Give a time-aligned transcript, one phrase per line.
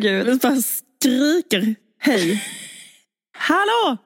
[0.00, 0.26] gud.
[0.26, 2.44] Vi bara skriker hej.
[3.38, 3.96] Hallå!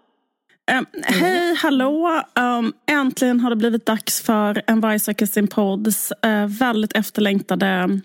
[0.79, 2.23] Um, hej, hallå!
[2.39, 8.01] Um, äntligen har det blivit dags för En varg söker sin podds uh, väldigt efterlängtade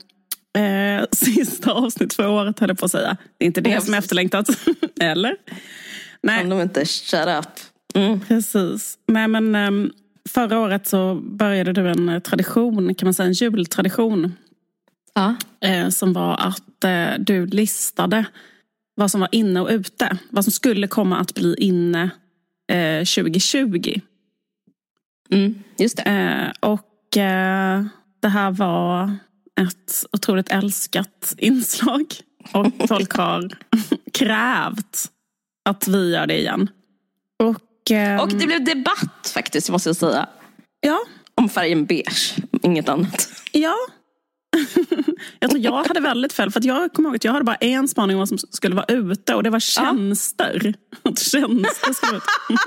[0.58, 3.18] uh, sista avsnitt för året, höll jag på att säga.
[3.38, 4.50] Det är inte det som är efterlängtat.
[5.02, 5.36] Eller?
[6.22, 6.44] Nej.
[6.44, 7.46] Om de inte shut up.
[7.96, 8.20] Mm.
[8.20, 8.98] Precis.
[9.08, 9.92] Nej, men, ehm,
[10.30, 14.36] förra året så började du en tradition, kan man säga en jultradition.
[15.14, 15.36] Ja.
[15.62, 18.26] Eh, som var att eh, du listade
[18.96, 20.18] vad som var inne och ute.
[20.30, 22.10] Vad som skulle komma att bli inne
[22.72, 24.02] eh, 2020.
[25.32, 25.64] Mm.
[25.78, 26.04] Just det.
[26.04, 27.84] Eh, och eh,
[28.22, 29.16] det här var
[29.62, 32.06] ett otroligt älskat inslag.
[32.54, 33.50] Och folk har
[34.14, 35.06] krävt
[35.70, 36.70] att vi gör det igen.
[37.44, 40.28] Och, ehm, Och det blev debatt faktiskt, måste jag säga.
[40.80, 41.00] ja,
[41.36, 43.30] Om färgen beige, inget annat.
[43.52, 43.76] Ja.
[45.40, 46.52] Jag tror jag hade väldigt fel.
[46.52, 48.76] För att jag kommer ihåg att jag hade bara en spaning om vad som skulle
[48.76, 49.36] vara ute.
[49.36, 50.74] Och det var tjänster.
[51.04, 52.58] Att tjänster skulle ute.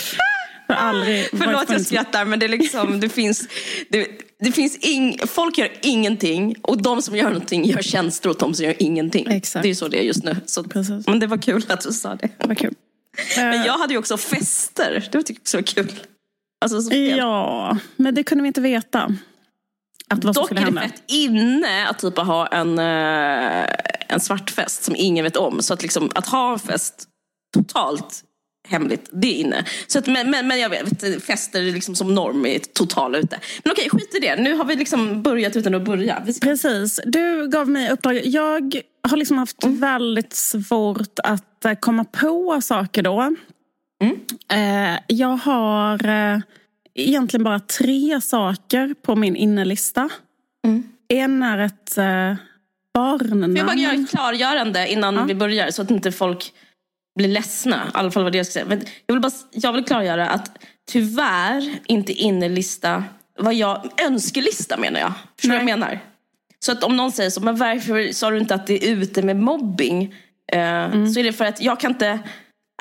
[0.66, 3.48] För aldrig Förlåt jag skrattar men det är liksom, det finns,
[3.88, 4.08] det,
[4.40, 8.54] det finns ing, folk gör ingenting och de som gör någonting gör tjänster åt de
[8.54, 9.26] som gör ingenting.
[9.30, 9.62] Exakt.
[9.62, 10.36] Det är så det är just nu.
[10.46, 11.06] Så, Precis.
[11.06, 12.28] men det var kul att du sa det.
[12.38, 12.74] Det var kul.
[13.36, 16.00] Men jag hade ju också fester, det tyckte jag också var kul.
[16.60, 16.94] Alltså.
[16.94, 19.16] Ja, men det kunde vi inte veta.
[20.10, 23.66] Att vad Dock är det fett inne att typ ha en, eh,
[24.08, 25.62] en svart fest som ingen vet om.
[25.62, 27.04] Så att, liksom, att ha en fest
[27.54, 28.22] totalt
[28.68, 29.64] hemligt, det är inne.
[29.86, 33.40] Så att, men, men, men jag vet, fester är liksom som norm är total ute.
[33.64, 34.36] Men okej, skit i det.
[34.36, 36.22] Nu har vi liksom börjat utan att börja.
[36.26, 36.40] Vi.
[36.40, 37.00] Precis.
[37.04, 38.20] Du gav mig uppdrag.
[38.24, 39.80] Jag har liksom haft Mm.
[39.80, 43.34] väldigt svårt att eh, komma på saker då.
[44.02, 44.16] Mm.
[44.94, 45.98] Eh, Jag har
[46.96, 50.08] egentligen bara tre saker på min innelista.
[50.66, 50.82] Mm.
[51.08, 52.34] En är ett eh,
[52.94, 53.52] barnnamn.
[53.56, 55.24] Får jag bara göra ett klargörande innan Ja.
[55.24, 56.52] vi börjar så att inte folk
[57.18, 57.76] blir ledsna.
[57.76, 58.64] I alla fall vad det jag ska säga.
[58.66, 60.58] Men Jag vill, bara, jag vill klargöra att
[60.90, 63.04] tyvärr inte innerlista,
[63.38, 65.12] vad jag, önskelista menar jag.
[65.36, 66.00] Förstår du vad jag menar?
[66.58, 69.22] Så att om någon säger så, men varför sa du inte att det är ute
[69.22, 70.14] med mobbing?
[70.52, 72.18] Eh, Så är det för att jag kan inte,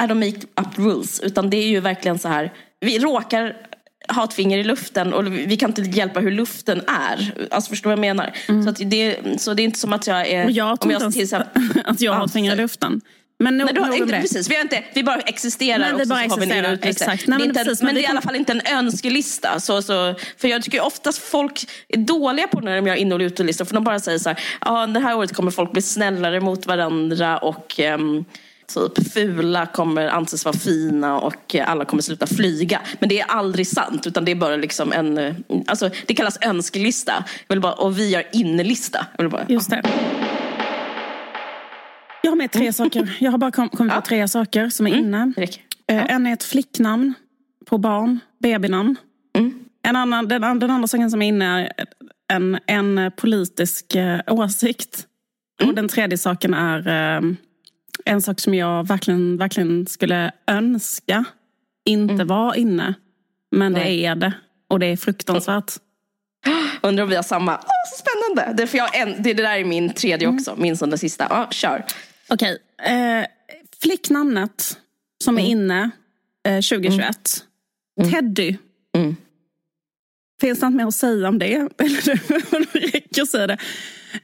[0.01, 1.19] I don't make up rules.
[1.19, 3.55] Utan det är ju verkligen så här, vi råkar
[4.07, 7.47] ha ett finger i luften och vi kan inte hjälpa hur luften är.
[7.51, 8.63] Alltså förstår du vad jag menar?
[8.63, 10.45] Så, att det, så det är inte som att jag är...
[10.45, 11.33] Och jag tror inte ens
[11.85, 13.01] att jag har ett finger i luften.
[13.39, 16.07] Men nog, Nej, har, inte, precis, vi, har inte, vi bara existerar Nej, vi och
[16.07, 17.27] så har vi en exakt.
[17.27, 19.59] Nej, men inte precis, men men det är i alla fall inte en önskelista.
[19.59, 23.19] Så, så, för jag tycker oftast folk är dåliga på när de gör in och
[23.19, 23.65] utelistor.
[23.65, 26.65] För de bara säger så här, ah, det här året kommer folk bli snällare mot
[26.65, 28.25] varandra och ehm,
[28.67, 32.81] typ fula kommer anses vara fina och alla kommer sluta flyga.
[32.99, 35.35] Men det är aldrig sant, utan det är bara liksom en,
[35.67, 37.25] alltså det kallas önskelista.
[37.47, 39.05] Jag vill bara, och vi gör innelista.
[39.17, 39.81] Jag vill bara, Just det.
[42.21, 43.17] Jag har med tre saker.
[43.19, 45.33] Jag har bara kom, kommit på tre saker som är inne.
[45.35, 45.61] det räcker.
[45.87, 47.13] Eh, En är ett flicknamn
[47.65, 48.95] på barn, babynamn.
[49.37, 49.59] Mm.
[49.87, 51.71] En annan, den, den andra saken som är inne är
[52.33, 55.05] en, en politisk eh, åsikt.
[55.61, 55.69] Mm.
[55.69, 57.21] Och den tredje saken är eh,
[58.05, 61.25] en sak som jag verkligen, verkligen skulle önska
[61.85, 62.93] inte var inne.
[63.51, 63.91] Men det Mm.
[63.93, 64.05] Nej.
[64.05, 64.33] är det.
[64.67, 65.71] Och det är fruktansvärt.
[66.81, 67.55] Undrar om vi har samma.
[67.55, 68.61] Åh, så spännande!
[68.63, 71.27] Det, för jag, en, det, det där är min tredje också, min som den sista.
[71.29, 71.85] Ja, kör.
[72.29, 72.57] Okej.
[72.83, 73.25] Eh,
[73.81, 74.77] flicknamnet
[75.23, 75.89] som är inne
[76.47, 77.17] eh, 2021.
[78.11, 78.57] Teddy.
[80.41, 80.49] Mm.
[80.49, 81.53] Finns det något mer att säga om det?
[81.77, 83.53] Eller det räcker att säga det.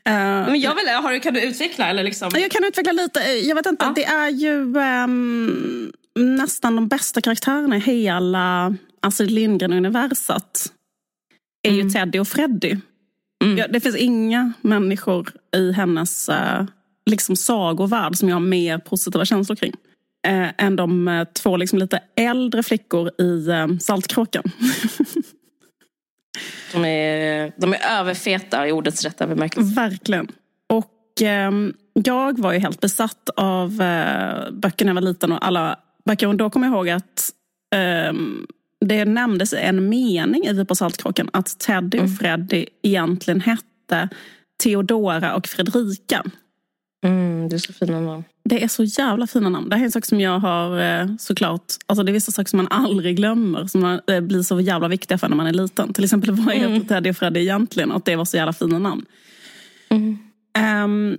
[0.06, 1.90] Eh, Men jag vill, har, kan du utveckla?
[1.90, 2.30] Eller liksom?
[2.34, 3.20] jag kan utveckla lite.
[3.20, 3.92] Jag vet inte, Ja.
[3.96, 10.72] det är ju ehm, nästan de bästa karaktärerna i hela Astrid Lindgren-universat.
[11.68, 12.76] Är ju Teddy och Freddy.
[13.44, 13.58] Mm.
[13.58, 16.64] Ja, det finns inga människor i hennes uh,
[17.06, 19.74] liksom sagovärld som jag har mer positiva känslor kring.
[20.28, 24.44] eh, än de eh, två liksom lite äldre flickor i eh, Saltkråkan.
[26.73, 29.76] De är, de är överfeta i ordets rätta bemärkelse.
[29.76, 30.28] Verkligen.
[30.70, 35.46] Och ehm, jag var ju helt besatt av eh, böcker när jag var liten och
[35.46, 36.28] alla böcker.
[36.28, 37.29] Och då kommer jag ihåg att
[37.76, 38.47] ehm,
[38.85, 44.09] det nämndes en mening i Vi på Saltkråkan att Teddy och Freddy egentligen hette
[44.64, 46.23] Theodora och Fredrika.
[47.03, 48.24] Mm, det är så fina namn.
[48.44, 49.70] Det är så jävla fina namn.
[49.70, 52.50] Det här är en sak som jag har eh, såklart, alltså det är vissa saker
[52.50, 53.68] som man aldrig glömmer.
[53.68, 55.94] Som man, eh, blir så jävla viktiga för när man är liten.
[55.94, 57.92] Till exempel vad heter Teddy och Freddy egentligen?
[57.92, 59.06] Och att det var så jävla fina namn.
[59.90, 60.18] Mm.
[60.58, 61.18] Ehm,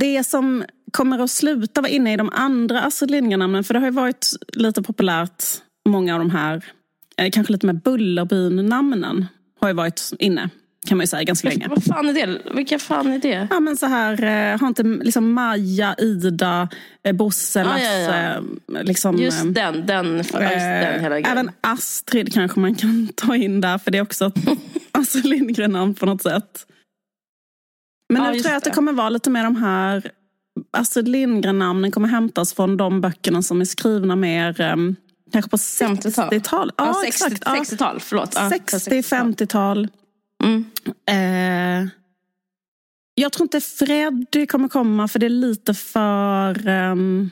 [0.00, 3.86] det som kommer att sluta vara inne i de andra Astrid Lindgren-namnen, för det har
[3.86, 5.44] ju varit lite populärt,
[5.88, 6.64] många av de här,
[7.16, 9.26] eh, kanske lite med Bullerbyn-namnen
[9.60, 10.50] har ju varit inne.
[10.86, 11.68] Kan man ju säga ganska länge.
[11.68, 12.38] Vad fan är det?
[12.54, 13.48] Vilka fan är det?
[13.50, 16.68] Ja men så här, eh, har inte liksom Maja, Ida,
[17.04, 18.42] eh, Bosse, Ah, Lasse, ja,
[18.72, 18.82] ja.
[18.82, 19.16] liksom...
[19.18, 20.42] Just eh, den, den, just den
[21.00, 21.24] hela Eh, grejen.
[21.26, 24.34] Även Astrid kanske man kan ta in där, för det är också ett
[24.92, 26.66] Astrid Lindgren-namn på något sätt.
[28.12, 30.10] Men Ja, nu tror jag att det kommer vara lite mer de här
[30.70, 34.96] Astrid Lindgren-namnen kommer hämtas från de böckerna som är skrivna mer um,
[35.32, 36.30] kanske på 50-tal.
[36.30, 36.72] 60-tal.
[36.76, 37.42] Ja, Ja, 60, exakt.
[37.46, 37.54] Ja.
[37.54, 38.32] 60-tal, förlåt.
[38.34, 39.88] Ja, 60-50-tal.
[40.44, 40.64] Mm.
[41.10, 41.88] Eh,
[43.14, 46.68] jag tror inte Freddy kommer komma för det är lite för...
[46.68, 47.30] ehm,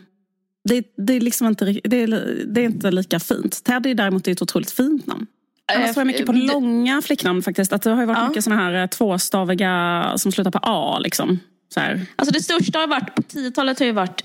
[0.68, 2.06] det, det, är liksom inte, det, är,
[2.46, 3.64] det är inte lika fint.
[3.64, 5.26] Teddy däremot är ett otroligt fint namn.
[5.72, 7.72] Annars tror jag mycket på Eh, långa flicknamn faktiskt.
[7.72, 8.28] Att det har ju varit Ja.
[8.28, 10.98] mycket såna här eh, tvåstaviga som slutar på A.
[10.98, 11.38] Liksom.
[11.74, 12.06] Så här.
[12.16, 14.24] Alltså det största har varit, på 10-talet har ju varit.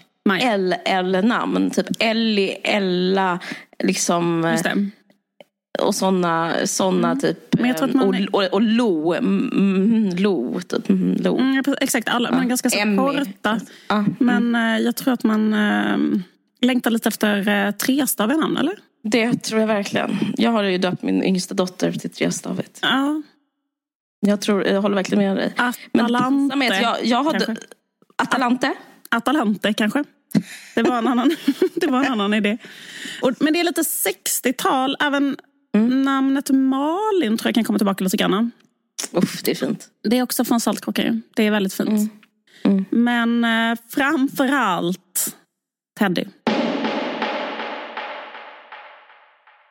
[1.04, 1.72] LL-namn.
[1.72, 3.40] Typ Ellie, Ella,
[3.84, 4.58] liksom.
[5.80, 7.38] Och såna, såna typ.
[7.60, 10.90] Men jag tror att man- och, och, och Lo, mm, mm, Lo, typ.
[10.90, 11.38] Mm, Lo.
[11.38, 12.98] Mm, ja, exakt, alla, men ganska så Emmy.
[12.98, 13.60] korta.
[13.88, 14.06] Ja.
[14.20, 15.98] Men eh, jag tror att man eh,
[16.62, 18.76] längtar lite efter uh, trestaviga namn, eller?
[19.04, 20.18] Det tror jag verkligen.
[20.38, 22.80] Jag har ju döpt min yngsta dotter till trestavigt.
[22.82, 23.22] Ja.
[24.20, 25.54] Jag, tror, jag håller verkligen med dig.
[25.92, 26.54] Men Atalante.
[26.54, 27.56] pinsamhet, jag, jag kanske.
[28.16, 28.74] Atalante?
[29.10, 30.04] Atalante kanske.
[30.76, 31.36] Det var en annan,
[31.76, 32.58] det var en annan idé.
[33.22, 34.98] Och, men det är lite 60-tal.
[35.00, 35.38] Även
[35.78, 38.52] namnet Malin tror jag kan komma tillbaka lite grann.
[39.12, 39.90] Uff, det är fint.
[40.04, 41.22] Det är också från Saltkråka ju.
[41.36, 42.12] Det är väldigt fint.
[42.64, 42.86] Mm.
[42.90, 45.36] Men eh, framför allt
[46.00, 46.26] Teddy.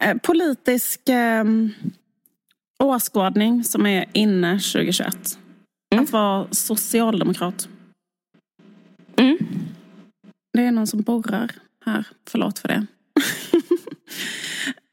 [0.00, 1.44] Eh, politisk eh,
[2.78, 5.38] åskådning som är inne 2021.
[5.92, 6.04] Mm.
[6.04, 7.68] Att vara socialdemokrat.
[9.16, 9.38] Mm.
[10.52, 11.50] Det är någon som borrar
[11.86, 12.06] här.
[12.30, 12.86] Förlåt för det.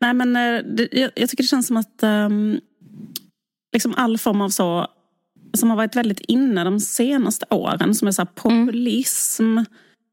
[0.06, 2.60] Nej men eh, det, jag, jag tycker det känns som att ehm,
[3.74, 4.88] liksom all form av så
[5.54, 9.58] som har varit väldigt inne de senaste åren som är så här populism,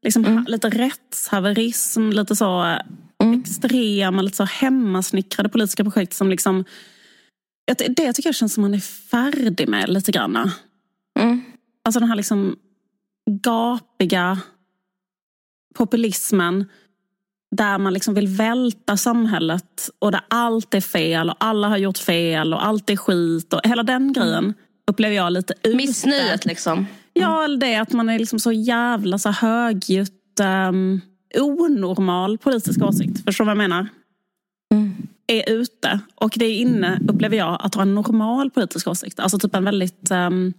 [0.05, 2.79] liksom ha, lite rättshaverism, lite så eh,
[3.39, 6.65] extrema, lite så hemmasnickrade politiska projekt som liksom
[7.95, 10.51] det tycker jag känns som man är färdig med lite grann.
[11.19, 11.41] Mm.
[11.83, 12.55] Alltså den här liksom
[13.29, 14.39] gapiga
[15.75, 16.65] populismen
[17.55, 21.97] där man liksom vill välta samhället och där allt är fel och alla har gjort
[21.97, 24.53] fel och allt är skit och hela den grejen
[24.91, 25.75] upplever jag lite ute.
[25.75, 26.85] Missnöjet liksom.
[27.13, 30.39] Ja, eller det att man är liksom så jävla så högljutt
[30.69, 31.01] um,
[31.39, 33.25] onormal politisk åsikt.
[33.25, 33.87] Förstår du vad jag menar?
[35.27, 39.19] Är ute och det är inne, upplever jag, att ha en normal politisk åsikt.
[39.19, 40.11] Alltså typ en väldigt...
[40.11, 40.53] ehm,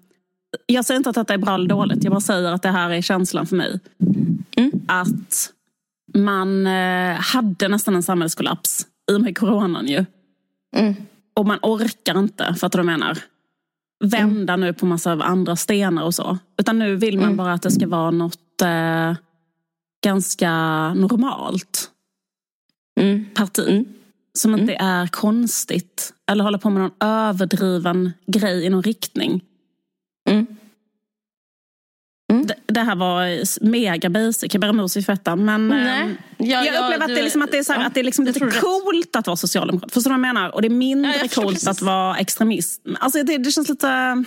[0.67, 2.90] jag säger inte att detta är bra eller dåligt, jag bara säger att det här
[2.90, 3.81] är känslan för mig.
[4.87, 5.54] Att
[6.14, 10.05] man eh, hade nästan en samhällskollaps i och med coronan ju.
[10.76, 10.94] Mm.
[11.34, 13.19] Och man orkar inte, fattar du vad jag menar?
[14.05, 16.38] Vända nu på massa andra stenar och så.
[16.58, 19.14] Utan nu vill man bara att det ska vara något eh,
[20.05, 20.50] ganska
[20.94, 21.90] normalt
[23.00, 23.25] Mm.
[23.34, 23.87] parti.
[24.38, 26.14] Som inte är konstigt.
[26.31, 29.44] Eller håller på med någon överdriven grej i någon riktning.
[32.35, 32.47] Mm.
[32.47, 35.37] Det, det här var mega basic, jag ber om ursäkt för detta.
[35.37, 36.17] Men Nej.
[36.37, 37.95] jag, Ja, ja, upplever att det är, liksom, att det är, så här, ja, att
[37.95, 39.93] det är liksom jag lite coolt att vara socialdemokrat.
[39.93, 40.55] Förstår du vad jag menar?
[40.55, 41.69] Och det är mindre Ja, jag coolt precis.
[41.69, 42.83] att vara extremist.
[43.00, 44.25] Alltså det, det känns lite...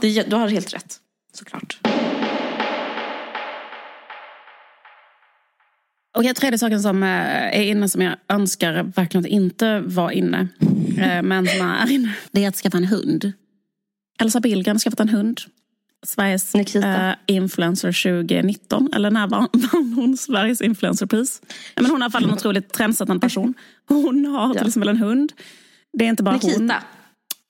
[0.00, 0.96] Det, du har helt rätt.
[1.34, 1.78] Såklart.
[6.22, 7.08] Den tredje saken som eh,
[7.58, 10.48] är inne som jag önskar verkligen att inte var inne.
[11.22, 12.14] Men som är inne.
[12.32, 13.32] Det är att skaffa en hund.
[14.20, 15.40] Elsa Billgren har skaffat en hund.
[16.06, 18.88] Sveriges eh, influencer 2019.
[18.94, 21.42] Eller när vann, vann hon Sveriges influencerpris?
[21.74, 23.54] Ja, men hon är i alla fall en otroligt trendsättande person.
[23.88, 25.32] Hon har till exempel en hund.
[25.98, 26.50] Det är inte bara hon.
[26.50, 26.82] Nikita.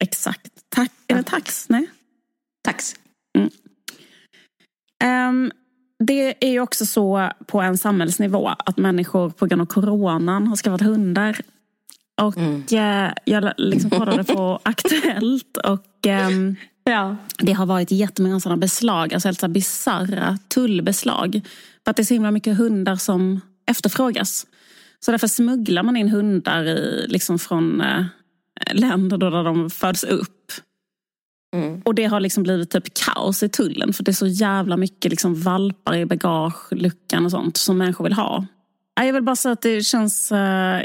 [0.04, 0.50] Exakt.
[0.68, 0.92] Tack.
[1.06, 1.68] Är det tax?
[1.68, 1.86] Nej.
[2.64, 2.94] Tax.
[5.04, 5.52] Ehm,
[6.04, 10.56] det är ju också så på en samhällsnivå att människor på grund av coronan har
[10.56, 11.40] skaffat hundar.
[12.22, 16.56] Och eh, jag liksom kollade på Aktuellt och ehm,
[16.90, 17.16] Ja.
[17.38, 21.40] det har varit jättemånga sådana beslag, alltså helt så här bisarra tullbeslag.
[21.84, 24.46] För att det är så himla mycket hundar som efterfrågas.
[25.00, 28.04] Så därför smugglar man in hundar i, liksom från eh,
[28.72, 30.52] länder då där de föds upp.
[31.56, 31.82] Mm.
[31.84, 35.10] Och det har liksom blivit typ kaos i tullen för det är så jävla mycket
[35.10, 38.46] liksom valpar i bagageluckan och sånt som människor vill ha.
[39.00, 40.82] Jag vill bara säga att det känns eh,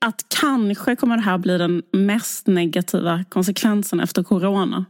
[0.00, 4.84] att kanske kommer det här bli den mest negativa konsekvensen efter corona.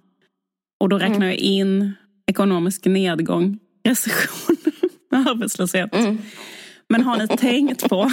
[0.80, 1.92] Och då räknar jag in
[2.26, 4.56] ekonomisk nedgång, recession,
[5.26, 5.94] arbetslöshet.
[5.94, 6.18] Mm.
[6.88, 8.10] Men har ni tänkt på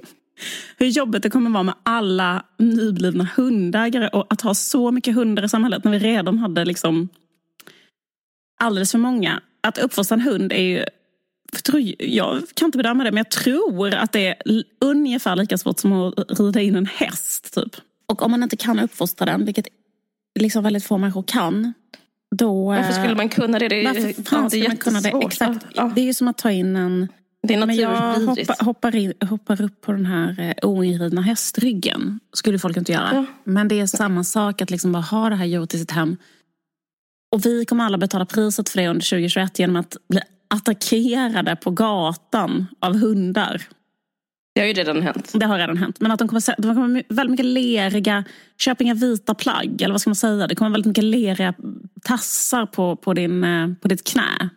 [0.76, 5.44] hur jobbigt det kommer vara med alla nyblivna hundägare och att ha så mycket hundar
[5.44, 7.08] i samhället när vi redan hade liksom
[8.60, 9.40] alldeles för många.
[9.60, 10.84] Att uppfostra en hund är ju
[11.98, 14.36] jag kan inte bedöma det, men jag tror att det är
[14.80, 17.54] ungefär lika svårt som att rida in en häst.
[17.54, 17.76] Typ.
[18.06, 19.66] Och om man inte kan uppfostra den, vilket
[20.40, 21.72] liksom väldigt få människor kan,
[22.36, 22.64] då...
[22.64, 23.68] Varför skulle man kunna det?
[23.68, 25.08] det är, varför fan skulle man kunna det?
[25.08, 25.66] Exakt.
[25.74, 25.92] Ja.
[25.94, 27.08] Det är ju som att ta in en...
[27.42, 32.20] Det är men jag hoppar, hoppar, in, hoppar, upp på den här eh, oinridna hästryggen.
[32.32, 33.10] skulle folk inte göra.
[33.12, 33.24] Ja.
[33.44, 36.16] Men det är samma sak att liksom bara ha det här djuret i sitt hem.
[37.32, 41.70] Och vi kommer alla betala priset för det under 2021 genom att bli attackerade på
[41.70, 43.62] gatan av hundar.
[44.54, 45.32] Det har ju redan hänt.
[45.34, 46.00] Det har redan hänt.
[46.00, 48.24] Men att de kommer, de kommer väldigt mycket leriga,
[48.58, 49.82] köp inga vita plagg.
[49.82, 50.46] Eller vad ska man säga?
[50.46, 51.54] Det kommer väldigt mycket leriga
[52.02, 54.48] tassar på, på, din, eh, på ditt knä.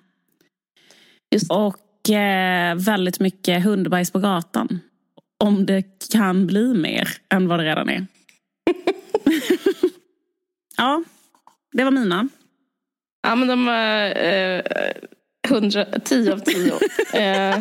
[1.31, 1.51] Just.
[1.51, 4.79] Och eh, väldigt mycket hundbajs på gatan.
[5.43, 8.07] Om det kan bli mer än vad det redan är.
[10.77, 11.03] ja,
[11.71, 12.27] det var mina.
[13.27, 14.61] Ja, men de var eh,
[15.49, 16.73] 110 av 10.
[17.13, 17.59] eh,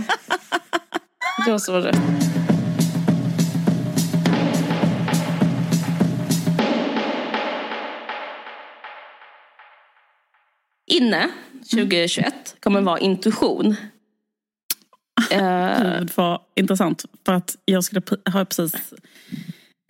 [1.42, 1.96] har så rätt.
[10.86, 11.28] Inne
[11.70, 13.76] 2021 kommer vara intuition.
[15.30, 17.04] Eh, Gud vad intressant.
[17.26, 18.72] För att jag skulle ha precis...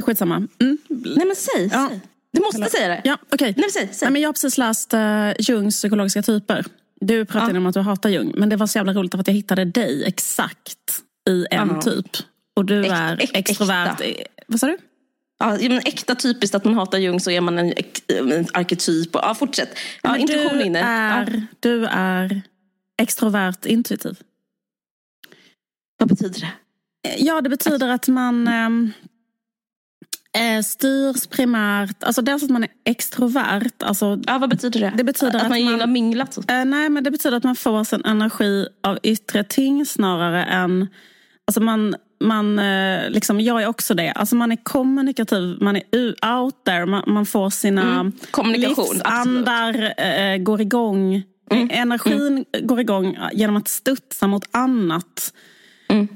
[0.03, 0.35] Skitsamma.
[0.37, 0.79] Mm.
[0.89, 1.69] Nej men säg.
[1.73, 1.89] Ja.
[1.91, 2.01] säg.
[2.33, 2.69] Du måste Eller...
[2.69, 3.01] säga det.
[3.05, 3.55] Ja, okay.
[3.57, 4.07] Nej, säg, säg.
[4.07, 6.65] Nej, men jag har precis läst uh, Jungs psykologiska typer.
[7.01, 7.59] Du pratade ja.
[7.59, 8.33] om att du hatar Jung.
[8.37, 11.83] Men det var så jävla roligt för att jag hittade dig exakt i en Aha.
[11.83, 12.07] typ.
[12.57, 14.01] Och du är äk, extrovert.
[14.01, 14.23] Äkta.
[14.47, 14.79] Vad sa du?
[15.39, 17.73] Ja, men äkta typiskt att man hatar Jung så är man en,
[18.09, 19.15] en arketyp.
[19.15, 19.79] Och, ja, fortsätt.
[20.03, 21.41] Ja, intuition du, är, ja.
[21.61, 22.43] du är
[23.03, 24.19] extrovert intuitiv.
[25.99, 26.53] Vad betyder det?
[27.19, 28.93] Ja, det betyder att man ehm,
[30.39, 33.83] eh, styrs primärt, alltså dels att man är extrovert.
[33.83, 34.93] Alltså, ja, vad betyder det?
[34.97, 36.39] det betyder att, att man gillar minglat?
[36.51, 40.89] Eh, nej, men det betyder att man får sin energi av yttre ting snarare än...
[41.47, 44.13] Alltså man, man, eh, liksom, jag är också det.
[44.13, 45.83] Alltså man är kommunikativ, man är
[46.41, 48.13] out there, man, man får sina mm.
[48.31, 51.23] Kommunikation, livsandar eh, går igång.
[51.51, 51.71] Mm.
[51.73, 52.67] Energin mm.
[52.67, 55.33] går igång genom att studsa mot annat.
[55.89, 56.09] Mm.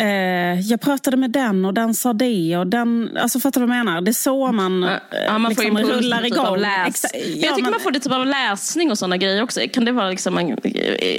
[0.00, 2.56] Eh, jag pratade med den och den sa det.
[2.56, 4.00] Och den, alltså fattar du vad jag menar?
[4.00, 4.82] Det är så man,
[5.26, 6.58] ja, man liksom får rullar typ igång.
[6.58, 7.04] Läs.
[7.14, 9.60] Ja, jag tycker man, man får det typ av läsning och sådana grejer också.
[9.72, 10.56] Kan det vara liksom,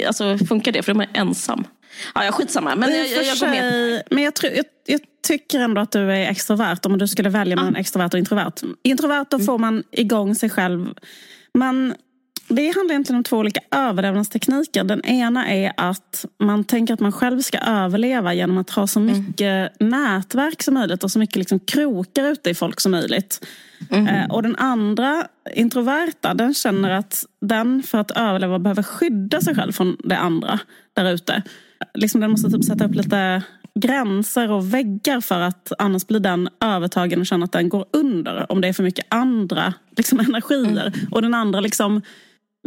[0.06, 0.82] alltså, funkar det?
[0.82, 1.64] För då är man ensam.
[2.14, 2.76] Ja, jag skitsamma.
[2.76, 4.02] Men jag, jag, jag går med.
[4.10, 7.56] Men jag, tror, jag, jag, tycker ändå att du är extrovert om du skulle välja
[7.56, 7.80] mellan ja.
[7.80, 8.52] extrovert och introvert.
[8.82, 9.46] Introvert då mm.
[9.46, 10.94] får man igång sig själv.
[11.54, 11.94] Man
[12.48, 14.84] det handlar egentligen om två olika överlevnadstekniker.
[14.84, 19.00] Den ena är att man tänker att man själv ska överleva genom att ha så
[19.00, 19.16] mm.
[19.16, 19.90] mycket mm.
[19.90, 23.46] nätverk som möjligt och så mycket liksom krokar ute i folk som möjligt.
[23.90, 24.06] Mm.
[24.06, 29.54] Eh, och den andra, introverta, den känner att den för att överleva behöver skydda sig
[29.54, 30.58] själv från det andra
[30.94, 31.42] där ute.
[31.94, 33.42] Liksom den måste typ sätta upp lite
[33.74, 38.52] gränser och väggar för att annars blir den övertagen och känner att den går under
[38.52, 40.86] om det är för mycket andra liksom, energier.
[40.86, 41.08] Mm.
[41.10, 42.02] Och den andra liksom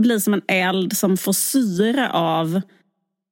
[0.02, 2.62] blir som en eld som får syre av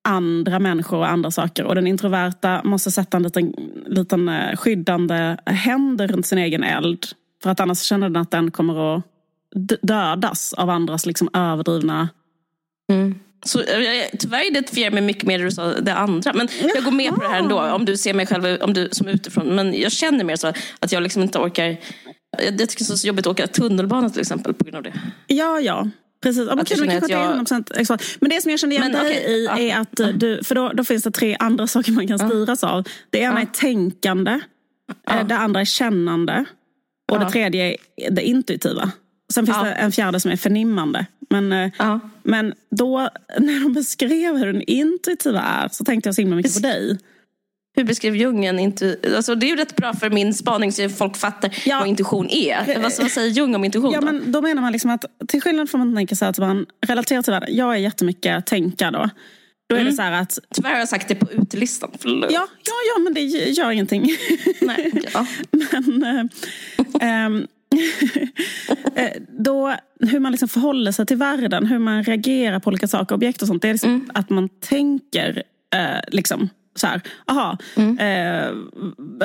[0.08, 1.64] andra människor och andra saker.
[1.64, 3.54] Och den introverta måste sätta en liten,
[3.86, 7.06] liten eh, skyddande händer runt sin egen eld.
[7.44, 9.04] För att annars känner den att den kommer att
[9.82, 12.10] dödas av andras liksom överdrivna...
[12.92, 13.20] Mm.
[13.46, 13.63] Så,
[14.20, 16.34] tyvärr identifierar jag mig mycket mer med det andra.
[16.34, 17.62] Men jag går med på det här ändå.
[17.62, 19.56] Om du ser mig själv om du, som utifrån.
[19.56, 21.77] Men jag känner mer så att jag liksom inte orkar...
[22.39, 24.94] Jag tycker det är så jobbigt att åka tunnelbana till exempel på grund av det.
[25.27, 25.89] Ja, ja.
[26.22, 27.48] Precis, att okay, men, jag...
[27.48, 30.56] 100% men det som jag kände igen dig okay, i ja, är att du, för
[30.56, 32.70] då, då finns det tre andra saker man kan styras ja.
[32.70, 32.88] av.
[33.10, 33.41] Det ena ja.
[33.41, 34.39] är tänkande,
[35.06, 35.24] ja.
[35.24, 36.46] det andra är kännande
[37.12, 38.91] och det tredje är det intuitiva.
[39.34, 41.06] Sen finns det en fjärde som är förnimmande.
[41.30, 42.98] Men, eh, men då
[43.40, 46.98] när de beskrev hur den intuitiva är så tänkte jag så himla mycket på dig
[47.78, 48.98] hur beskrev Jung inte...
[49.16, 51.80] Alltså det är ju rätt bra för min spaning så folk fattar ja.
[51.80, 52.82] vad intuition är.
[52.82, 53.92] Vad, vad säger Jung om intuition?
[53.92, 54.06] Ja, då?
[54.06, 56.66] Men då menar man liksom att till skillnad från att man tänker sig att man
[56.88, 57.50] relaterar till världen.
[57.56, 59.10] Jag är jättemycket tänka då.
[59.70, 59.92] Då är mm.
[59.92, 60.40] det så att...
[60.56, 61.92] Tyvärr har jag sagt det på utelistan.
[62.04, 62.48] Ja, ja,
[62.96, 64.10] ja, men det gör ingenting.
[64.62, 65.26] Nej, okay, ja.
[65.82, 66.30] men,
[67.02, 67.48] äh, ähm,
[69.40, 73.42] då, hur man liksom förhåller sig till världen, hur man reagerar på olika saker, objekt
[73.42, 73.62] och sånt.
[73.62, 74.12] Det är liksom mm.
[74.14, 75.44] att man tänker
[75.76, 77.98] äh, liksom, så här, aha, mm.
[78.00, 78.52] eh,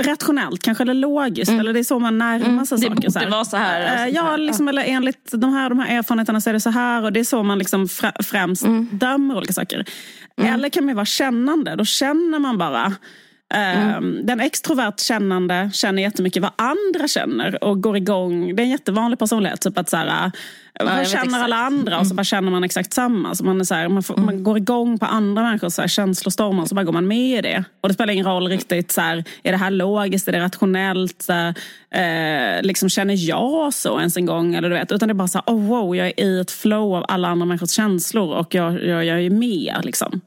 [0.03, 1.49] rationellt kanske eller logiskt.
[1.49, 1.61] Mm.
[1.61, 2.67] Eller det är så man närmar mm.
[2.67, 2.89] sig mm.
[2.89, 3.09] saker.
[3.09, 3.81] Det borde vara så här.
[3.81, 6.71] Eh, alltså, ja, liksom, eller enligt de här, de här erfarenheterna så är det så
[6.71, 7.03] här.
[7.03, 7.89] Och det är så man liksom
[8.25, 8.89] främst mm.
[8.93, 9.85] dömer olika saker.
[10.37, 10.55] Mm.
[10.55, 11.77] Eller kan man vara kännande.
[11.77, 12.93] Då känner man bara
[13.55, 14.27] Mm.
[14.27, 18.57] Den extrovert kännande känner jättemycket vad andra känner och går igång.
[18.57, 19.61] Det är en jättevanlig personlighet.
[19.61, 20.31] Typ att så här, ja,
[20.85, 21.45] vad känner exakt.
[21.45, 21.99] alla andra?
[21.99, 22.17] Och så mm.
[22.17, 23.35] bara känner man exakt samma.
[23.35, 24.27] Så man, är så här, man, får, mm.
[24.27, 27.39] man går igång på andra människors så här, känslostormar och så bara går man med
[27.39, 27.65] i det.
[27.81, 28.93] Och det spelar ingen roll riktigt.
[28.93, 30.29] Så här, är det här logiskt?
[30.29, 31.23] Är det rationellt?
[31.23, 31.55] Så här,
[31.91, 34.55] eh, liksom, känner jag så ens en gång?
[34.55, 36.51] Eller, du vet, utan det är bara så här, oh, wow, jag är i ett
[36.51, 39.81] flow av alla andra människors känslor och jag, jag, jag är med.
[39.83, 40.21] Liksom.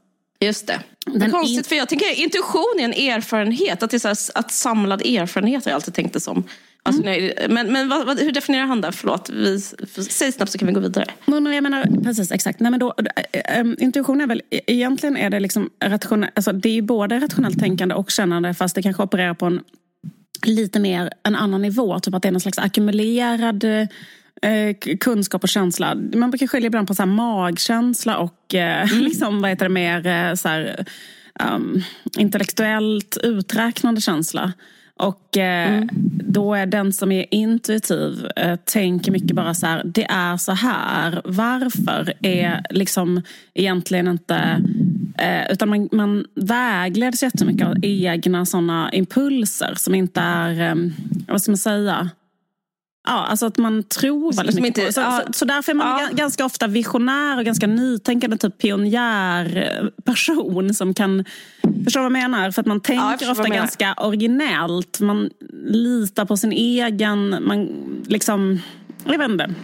[0.46, 0.80] Just det.
[1.24, 3.82] Är konstigt, för jag tänker intuition är en erfarenhet.
[3.82, 6.44] Att det är så att samlad erfarenhet har jag alltid tänkt det som.
[6.82, 7.24] Alltså, mm.
[7.24, 8.92] nej, men men vad, vad, hur definierar han det?
[8.92, 9.60] Förlåt, vi,
[10.10, 11.06] säg snabbt så kan vi gå vidare.
[11.26, 12.60] Men, jag menar, precis, exakt.
[12.60, 12.94] Nej, men då,
[13.32, 17.60] äh, intuition är väl, e-, egentligen är det liksom rationell, alltså, det är både rationellt
[17.60, 19.60] tänkande och kännande fast det kanske opererar på en
[20.46, 22.00] lite mer en annan nivå.
[22.00, 23.64] Typ att det är någon slags ackumulerad
[24.42, 25.94] eh, kunskap och känsla.
[25.94, 29.04] Man brukar skilja ibland på så här magkänsla och eh, mm.
[29.04, 30.86] liksom, vad heter det, mer eh, så här,
[31.54, 31.82] um,
[32.18, 34.52] intellektuellt uträknande känsla.
[34.98, 35.88] Och eh, mm.
[36.28, 40.52] då är den som är intuitiv eh, tänker mycket bara så här, det är så
[40.52, 41.22] här.
[41.24, 43.22] Varför är liksom
[43.54, 44.62] egentligen inte...
[45.18, 50.74] Eh, utan man, man vägleds jättemycket av egna såna impulser som inte är, eh,
[51.28, 52.10] vad ska man säga,
[53.06, 56.00] Ja, alltså att man tror väldigt mycket inte, på så, ja, så, därför är man
[56.00, 56.08] ja.
[56.12, 61.24] ganska ofta visionär och ganska nytänkande, typ pionjärperson som kan
[61.84, 62.50] Förstår vad jag menar?
[62.50, 65.00] För att man tänker ofta ganska originellt.
[65.00, 65.30] Man
[65.66, 67.68] litar på sin egen, man
[68.06, 68.62] liksom,
[69.04, 69.54] jag vet inte.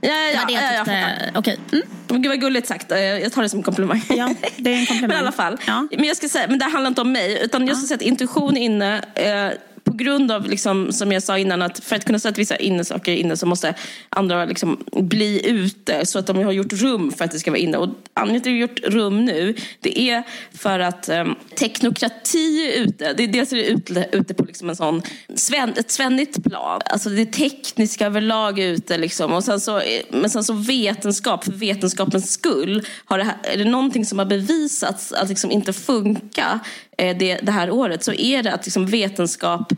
[0.00, 1.58] Ja, ja, ja, ja, ja Okej.
[1.66, 1.82] Okay.
[2.08, 2.22] Mm.
[2.22, 2.90] Gud vad gulligt sagt.
[2.90, 4.02] Jag tar det som en komplimang.
[4.08, 5.08] Ja, det är en komplimang.
[5.08, 5.56] men i alla fall.
[5.66, 5.86] Ja.
[5.90, 7.40] Men jag ska säga, men det handlar inte om mig.
[7.44, 11.38] Utan jag ska säga att intuition inne eh, på grund av, liksom, som jag sa
[11.38, 13.74] innan, att för att kunna sätta vissa innesaker inne så måste
[14.08, 17.58] andra liksom bli ute så att de har gjort rum för att det ska vara
[17.58, 17.76] inne.
[17.76, 20.22] Och anledningen till att vi har gjort rum nu, det är
[20.52, 23.12] för att um, teknokrati är ute.
[23.12, 25.02] Det är dels är det ute, ute på liksom en sån,
[25.34, 26.80] sven, ett svennigt plan.
[26.84, 28.98] Alltså det tekniska överlag är ute.
[28.98, 29.32] Liksom.
[29.32, 33.56] Och sen så, eh, men sen så vetenskap, för vetenskapens skull, har det här, är
[33.56, 36.60] det någonting som har bevisats att liksom inte funka
[37.00, 39.72] Eh, det, det här året så är det att liksom vetenskap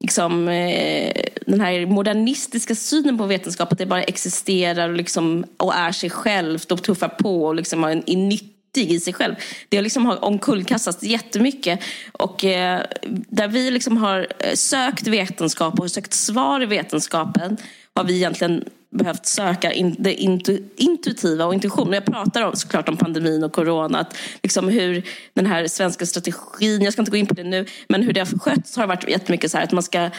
[0.00, 1.12] liksom, eh,
[1.46, 6.10] den här modernistiska synen på vetenskap, att det bara existerar och, liksom, och är sig
[6.10, 9.34] självt och tuffar på och liksom är, är nyttig i sig själv.
[9.68, 11.80] Det har liksom omkullkastats jättemycket.
[12.12, 12.82] Och eh,
[13.28, 17.56] där vi liksom har eh, sökt vetenskap och sökt svar i vetenskapen
[17.94, 21.92] har vi egentligen behövt söka in, det intu, intuitiva och intuition.
[21.92, 23.98] Jag pratar om, såklart om pandemin och corona.
[23.98, 25.02] Att liksom hur
[25.34, 28.20] den här svenska strategin, jag ska inte gå in på det nu, men hur det
[28.20, 30.10] har skötts har varit jättemycket så här att man ska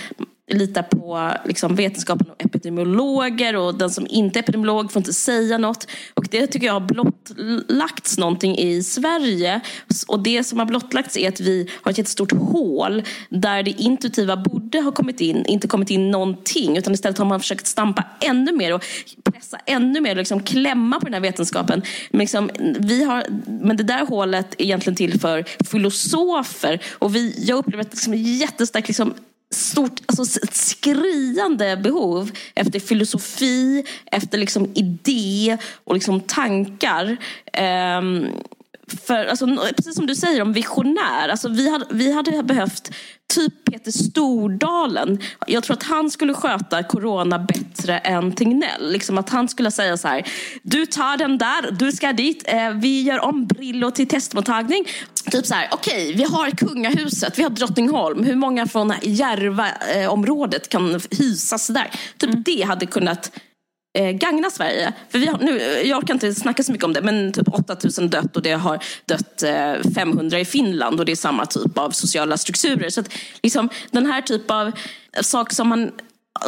[0.52, 5.58] litar på liksom, vetenskapen och epidemiologer och den som inte är epidemiolog får inte säga
[5.58, 5.88] något.
[6.14, 9.62] Och det tycker jag har blottlagts någonting i Sverige.
[10.08, 14.38] Och det som har blottlagts är att vi har ett jättestort hål där det intuitiva
[14.38, 16.78] borde ha kommit in, inte kommit in någonting.
[16.78, 18.84] Utan istället har man försökt stampa ännu mer och
[19.24, 21.82] pressa ännu mer och liksom klämma på den här vetenskapen.
[22.12, 26.82] Men, liksom, vi har, men det där hålet är egentligen till för filosofer.
[26.92, 29.14] Och vi, jag upplever ett liksom, jättestarkt liksom,
[29.52, 37.18] stort, alltså ett skriande behov efter filosofi, efter liksom idé och liksom tankar.
[38.00, 38.28] Um,
[38.88, 41.30] för, alltså, precis som du säger om visionär.
[41.30, 42.92] Alltså, vi, hade, vi hade behövt
[43.34, 45.20] typ Peter Stordalen.
[45.48, 48.92] Jag tror att han skulle sköta corona bättre än Tegnell.
[48.92, 50.28] Liksom att han skulle säga så här.
[50.64, 52.44] Du tar den där, du ska dit.
[52.48, 54.86] Eh, vi gör om Brillo till testmottagning.
[55.32, 58.24] Typ så här, okej, okay, vi har kungahuset, vi har Drottningholm.
[58.24, 61.92] Hur många från Järva-området kan hysas där?
[62.18, 62.44] Typ mm.
[62.44, 63.32] det hade kunnat
[63.94, 64.94] eh, gagna Sverige.
[65.10, 68.10] För vi har, nu, jag orkar inte snacka så mycket om det, men typ 8000
[68.10, 71.90] dött och det har dött eh, 500 i Finland och det är samma typ av
[71.90, 72.90] sociala strukturer.
[72.90, 74.72] Så att, liksom, den här typ av
[75.22, 75.92] saker som man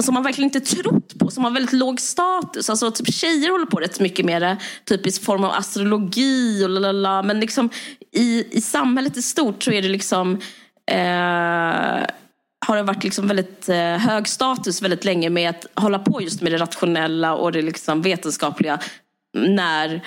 [0.02, 2.70] som man verkligen inte trott på, som har väldigt låg status.
[2.70, 6.70] Alltså, typ tjejer håller på rätt mycket med det, typ i form av astrologi och
[6.70, 7.24] lalala.
[7.24, 7.70] Men liksom,
[8.12, 10.40] i, i samhället i stort så är det liksom
[10.92, 12.04] eh,
[12.74, 16.42] har det varit liksom väldigt eh, hög status väldigt länge med att hålla på just
[16.42, 18.80] med det rationella och det liksom vetenskapliga.
[19.34, 20.06] När,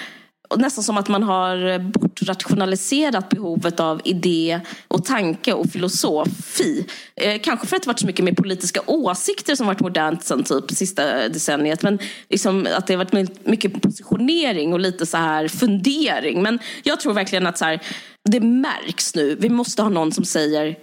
[0.57, 6.87] nästan som att man har bortrationaliserat behovet av idé och tanke och filosofi.
[7.17, 10.45] Eh, kanske för att det varit så mycket med politiska åsikter som varit modernt sen
[10.45, 11.83] typ sista decenniet.
[11.83, 11.99] Men
[12.29, 16.43] liksom att det har varit mycket positionering och lite så här fundering.
[16.43, 17.81] Men jag tror verkligen att så här,
[18.25, 19.37] det märks nu.
[19.41, 20.77] Vi måste ha någon som säger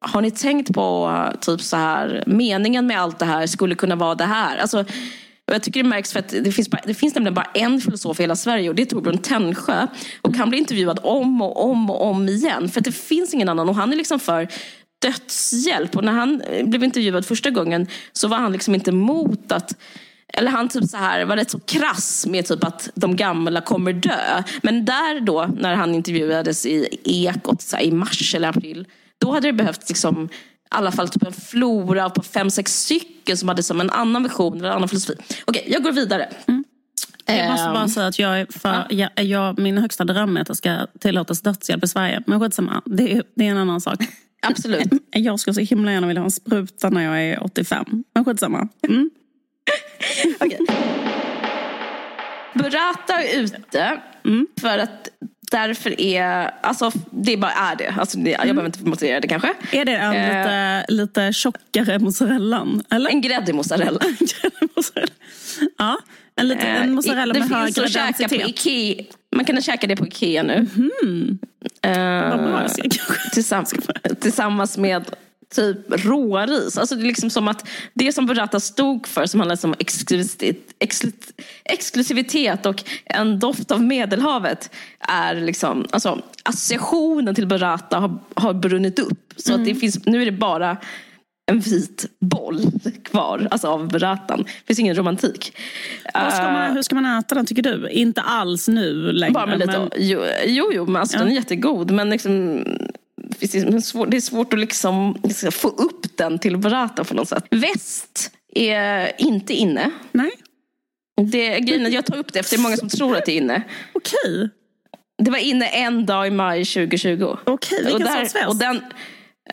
[0.00, 4.14] har ni tänkt på typ så här, meningen med allt det här skulle kunna vara
[4.14, 4.58] det här?
[4.58, 4.84] Alltså,
[5.46, 8.20] jag tycker det märks för att det finns, bara, det finns nämligen bara en filosof
[8.20, 9.86] i hela Sverige och det är Torbjörn Tännsjö.
[10.22, 12.68] Och han blir intervjuad om och om och om igen.
[12.68, 14.48] För att det finns ingen annan och han är liksom för
[15.02, 15.96] dödshjälp.
[15.96, 19.76] Och när han eh, blev intervjuad första gången så var han liksom inte emot att
[20.32, 23.92] eller han typ så här var rätt så krass med typ att de gamla kommer
[23.92, 24.42] dö.
[24.62, 28.86] Men där då, när han intervjuades i Ekot så här, i mars eller april,
[29.18, 30.28] då hade det behövts liksom i
[30.68, 34.58] alla fall typ en flora på fem, sex stycken som hade som en annan vision
[34.58, 35.22] eller en annan filosofi.
[35.44, 36.28] Okej, jag går vidare.
[36.46, 36.64] Mm.
[37.26, 40.46] Jag måste bara Ehm, säga att jag för, jag, jag, min högsta dröm är att
[40.46, 42.22] det ska tillåtas dödshjälp i Sverige.
[42.26, 43.98] Men skitsamma, det är, det är en annan sak.
[44.42, 44.88] Absolut.
[45.10, 48.04] Jag skulle så himla gärna vilja ha en spruta när jag är 85.
[48.14, 48.68] Men skitsamma.
[48.88, 49.10] Mm.
[50.40, 50.58] Okej.
[52.54, 54.00] Burrata är ute
[54.60, 55.08] för att
[55.50, 57.94] därför är, alltså det bara är det.
[57.98, 59.52] Alltså, det jag behöver inte motivera det kanske.
[59.72, 60.38] Är det en Eh.
[60.38, 62.82] lite, lite tjockare mozzarellan?
[62.90, 63.10] Eller?
[63.10, 64.00] En gräddig mozzarella.
[65.78, 65.98] Ja,
[66.36, 68.66] en, lite, en mozzarella det med finns högre att käka på densitet.
[68.66, 69.04] Ikea.
[69.36, 70.66] Man kan käka det på Ikea nu.
[71.82, 73.30] Eh, Vad bra jag kanske.
[73.32, 73.74] tillsammans,
[74.20, 75.04] tillsammans med
[75.54, 76.78] typ råris.
[76.78, 80.74] Alltså det är liksom som att det som burrata stod för som handlar om exklusivitet,
[80.78, 81.32] exklu-
[81.64, 88.98] exklusivitet och en doft av medelhavet är liksom, alltså associationen till burrata har, har brunnit
[88.98, 89.34] upp.
[89.36, 90.76] Så att det finns, nu är det bara
[91.50, 92.60] en vit boll
[93.04, 94.42] kvar alltså av burratan.
[94.44, 95.52] Det finns ingen romantik.
[96.10, 97.88] Ska Eh, man, hur ska man äta den tycker du?
[97.90, 99.32] Inte alls nu längre.
[99.32, 101.22] bara med lite, men, jo, jo, jo, men alltså, Ja.
[101.22, 101.90] den är jättegod.
[101.90, 102.64] Men liksom,
[103.40, 103.54] det
[104.16, 107.44] är svårt, att liksom, få upp den till burrata på något sätt.
[107.50, 109.90] Väst är inte inne.
[110.12, 110.30] nej,
[111.22, 113.36] Det, grejen jag tar upp det för det är många som tror att det är
[113.36, 113.62] inne.
[113.92, 114.48] okej.
[115.22, 117.36] Det var inne en dag i maj 2020.
[117.44, 118.48] Okej, vilken och, sorts väst?
[118.48, 118.80] och den,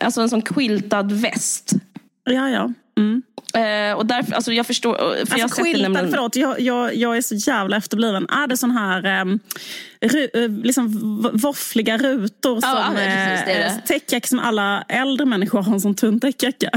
[0.02, 1.72] Alltså en sån quiltad väst.
[2.24, 2.74] Ja, ja.
[2.98, 3.22] Mm.
[3.54, 4.94] Eh, och därför, alltså jag förstår,
[5.26, 8.30] för jag Alltså det skyltar, nämligen- förlåt, jag, jag, jag är så jävla efterbliven.
[8.30, 9.40] Är det sån här um,
[10.08, 10.92] ru, eh, liksom
[11.34, 16.20] våffliga rutor Ja, som ja, precis, eh, som alla äldre människor har en sån tunn
[16.20, 16.70] täckjacka?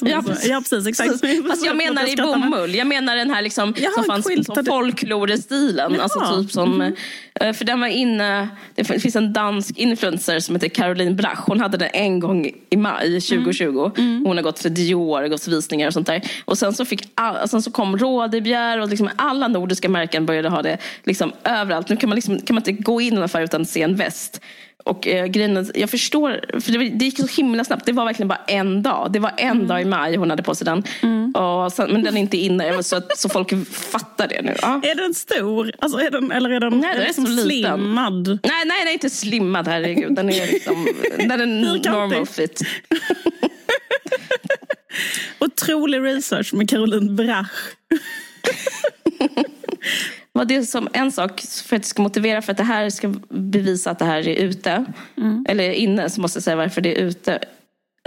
[0.00, 0.48] Ja, precis.
[0.48, 0.86] ja, precis.
[0.86, 1.20] Exakt.
[1.48, 2.74] Fast jag menar i bomull.
[2.74, 5.92] Jag menar den här liksom, Jaha, som fanns som folklorestilen.
[5.94, 6.02] Jaha.
[6.02, 10.68] Alltså typ som, eh, för den var inne, det finns en dansk influencer som heter
[10.68, 11.38] Caroline Brach.
[11.46, 13.90] Hon hade den en gång i maj 2020.
[13.96, 16.22] Hon har gått för Dior, gått visningar och sånt där.
[16.44, 20.48] Och sen så, fick all, sen så kom Rådebjer och liksom alla nordiska märken började
[20.48, 21.88] ha det liksom överallt.
[21.88, 23.82] Nu kan man, liksom, kan man inte gå in i en affär utan att se
[23.82, 24.40] en väst.
[24.84, 27.86] Och eh, grejen är, jag förstår, för det, det gick så himla snabbt.
[27.86, 29.12] Det var verkligen bara en dag.
[29.12, 30.82] Det var en dag i maj hon hade på sig den.
[31.34, 34.54] Och sen, men den är inte inne, så, att, så folk fattar det nu.
[34.62, 34.80] Ja.
[34.84, 35.72] Är den stor?
[35.78, 37.78] Alltså, är den, eller är den, Nej, den är liksom så liten.
[37.78, 38.26] slimmad?
[38.28, 40.14] Nej, nej, nej, inte slimmad, herregud.
[40.14, 40.86] Den är liksom,
[41.18, 42.58] den är normal fit.
[45.38, 47.46] Otrolig research med Caroline Brach.
[50.40, 53.14] Var det som en sak för att det ska motivera för att det här ska
[53.28, 54.84] bevisa att det här är ute.
[55.48, 57.38] Eller inne så måste jag säga varför det är ute.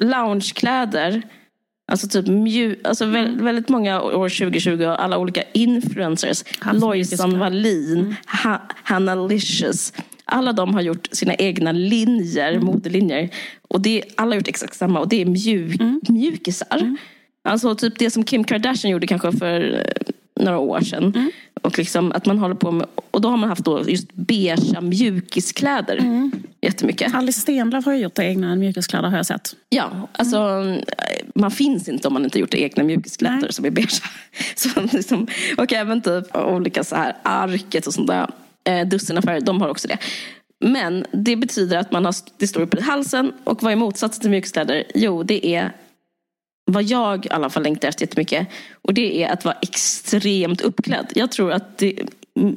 [0.02, 1.22] Loungekläder.
[1.92, 6.44] Alltså typ mju, alltså vä- väldigt många år 2020 alla olika influencers.
[6.82, 9.94] Lojsan Wallin, ha, Hanna Licious.
[10.26, 13.30] Alla de har gjort sina egna linjer, modelinjer.
[13.68, 16.98] Och det, alla har gjort exakt samma och det är mjuk, mjukisar.
[17.44, 19.84] Alltså typ det som Kim Kardashian gjorde kanske för
[20.44, 21.32] några år sedan.
[21.62, 24.82] Och liksom att man håller på med, och då har man haft då just beigea
[24.82, 26.30] mjukiskläder.
[26.62, 27.16] Jättemycket.
[27.16, 29.56] Alice Stenlöf har ju gjort egna mjukiskläder har jag sett.
[29.70, 33.54] Ja, alltså eh, man finns inte om man inte gjort egna mjukiskläder Nej.
[33.54, 34.08] som är beigea.
[34.56, 35.28] Så liksom,
[35.58, 38.30] och även typ olika så här arket och sånt där.
[38.64, 39.98] Eh, dussinaffärer, de har också det.
[40.60, 44.22] Men det betyder att man har, det står uppe i halsen och vad är motsatsen
[44.22, 44.84] till mjukiskläder?
[44.96, 45.72] Jo, det är
[46.66, 48.48] vad jag i alla fall längtar efter jättemycket.
[48.82, 51.12] Och det är att vara extremt uppklädd.
[51.16, 51.96] Jag tror att det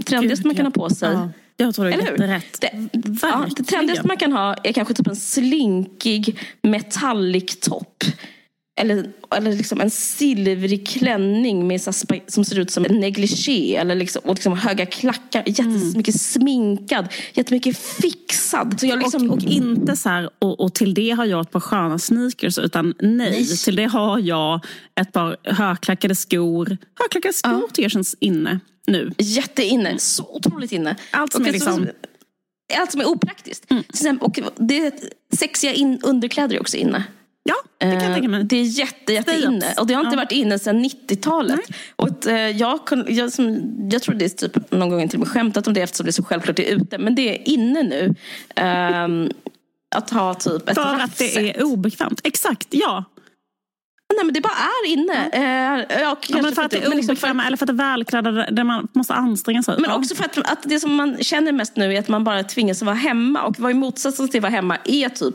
[0.05, 0.81] trendigaste Gud, man kan ja.
[0.81, 2.01] ha på sig Ja, jag tror du hur?
[2.01, 2.61] jätterätt.
[2.61, 2.89] Det,
[3.23, 8.05] ja, det trendigaste man kan ha är kanske typ en slinkig metallic topp.
[8.79, 11.81] Eller, eller liksom en silvrig klänning med
[12.27, 13.77] som ser ut som en negligé.
[13.77, 15.43] Eller liksom, och liksom höga klackar.
[15.47, 17.09] Jättemycket sminkad.
[17.35, 18.81] Jättemycket fixad.
[18.81, 21.51] Så jag liksom, och, och inte så här, och, och till det har jag ett
[21.51, 23.57] par sköna sneakers, utan nej, Nej.
[23.57, 24.65] till det har jag
[25.01, 26.77] ett par högklackade skor.
[27.01, 29.13] Högklackade skor tycker jag känns inne nu.
[29.19, 29.99] Jätteinne.
[29.99, 30.97] Så otroligt inne.
[31.11, 31.87] Allt som Och är liksom-
[32.79, 33.65] Allt som är opraktiskt.
[33.89, 34.95] Exempel, och det,
[35.37, 37.05] sexiga in, underkläder är också inne.
[37.49, 38.41] Ja, det kan jag tänka mig.
[38.41, 39.75] Eh, Det är jätte, jätte inne.
[39.79, 40.21] Och det har inte Ja.
[40.21, 41.61] varit inne sedan 90-talet.
[41.97, 43.61] Och eh, jag, jag, som,
[43.93, 46.11] jag tror det är typ någon gång till och med skämtat om det eftersom det
[46.11, 46.99] är så självklart det är ute.
[46.99, 48.15] Men det är inne nu.
[48.55, 49.31] ehm,
[49.97, 52.21] att ha typ ett För att det är obekvämt.
[52.25, 53.05] Exakt, ja.
[54.17, 55.31] Nej men det bara är inne.
[55.33, 55.39] Ja.
[55.39, 57.47] Eh, ja, ja, men för att det är liksom obekväma för...
[57.47, 59.75] eller för att det är välklädda där man måste anstränga sig.
[59.79, 62.43] Men också för att, att det som man känner mest nu är att man bara
[62.43, 63.43] tvingas vara hemma.
[63.43, 65.35] Och vad i motsatsen till att vara hemma är typ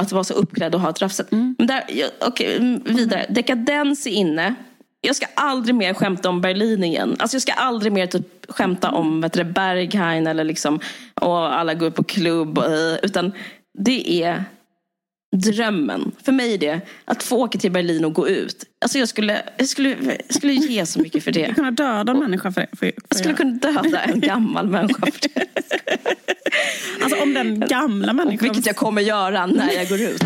[0.00, 1.32] att vara så uppklädd och ha ett raffset.
[1.32, 1.54] Mm.
[1.58, 1.84] Men där,
[2.26, 3.26] okay, vidare.
[3.28, 4.54] Dekadens är inne.
[5.00, 7.16] Jag ska aldrig mer skämta om Berlin igen.
[7.18, 10.80] Alltså jag ska aldrig mer typ skämta om vet du, Berghain eller liksom
[11.14, 12.58] och alla går på klubb.
[13.02, 13.32] Utan
[13.78, 14.44] det är
[15.36, 16.12] drömmen.
[16.22, 18.64] För mig är det att få åka till Berlin och gå ut.
[18.80, 21.40] Alltså jag skulle, jag skulle, jag skulle ge så mycket för det.
[21.40, 22.68] Du skulle kunna döda en människa för det.
[22.70, 25.46] För, för jag skulle kunna döda en gammal människa för det.
[27.22, 28.48] Om den gamla människan...
[28.48, 30.22] Vilket jag kommer göra när jag går ut.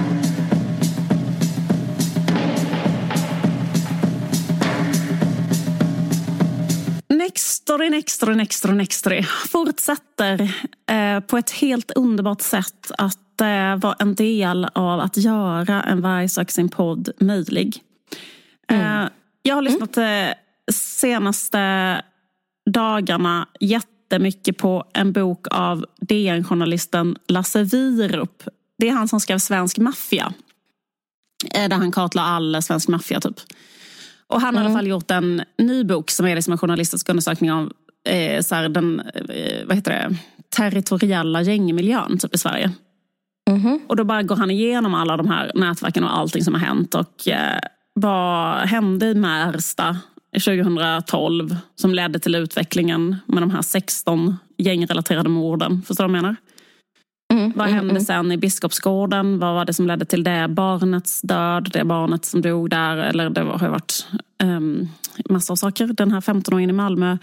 [7.08, 10.54] Nextory, Nextory, Nextory, Nextory fortsätter
[10.90, 16.00] eh, på ett helt underbart sätt att eh, vara en del av att göra en
[16.00, 17.82] Varg sin podd möjlig.
[18.68, 19.02] Mm.
[19.02, 19.08] Eh,
[19.42, 20.34] jag har lyssnat mm.
[20.72, 22.02] senaste
[22.70, 23.48] dagarna
[24.14, 28.42] jättemycket på en bok av DN-journalisten Lasse Wierup.
[28.78, 30.32] Det är han som skrev Svensk maffia.
[31.54, 33.40] Eh, där han kartlade all svensk maffia typ.
[34.26, 34.62] Och han har mm.
[34.62, 37.72] i alla fall gjort en ny bok som är liksom en journalistisk undersökning av
[38.08, 40.16] eh, så här, den eh, vad heter det,
[40.56, 42.72] territoriella gängmiljön typ, i Sverige.
[43.50, 43.80] Mm.
[43.88, 46.94] Och då bara går han igenom alla de här nätverken och allting som har hänt.
[46.94, 47.60] Och eh,
[47.94, 49.98] vad hände i Märsta
[50.34, 55.82] 2012 som ledde till utvecklingen med de här 16 gängrelaterade morden.
[55.86, 56.36] Förstår du vad jag menar?
[57.32, 59.38] Mm, vad mm, hände mm, sen i Biskopsgården?
[59.38, 60.48] Vad var det som ledde till det?
[60.48, 62.96] Barnets död, det barnet som dog där.
[62.96, 64.06] Eller det har varit
[64.42, 64.88] um,
[65.28, 65.86] massa av saker.
[65.86, 67.18] Den här 15-åringen i Malmö.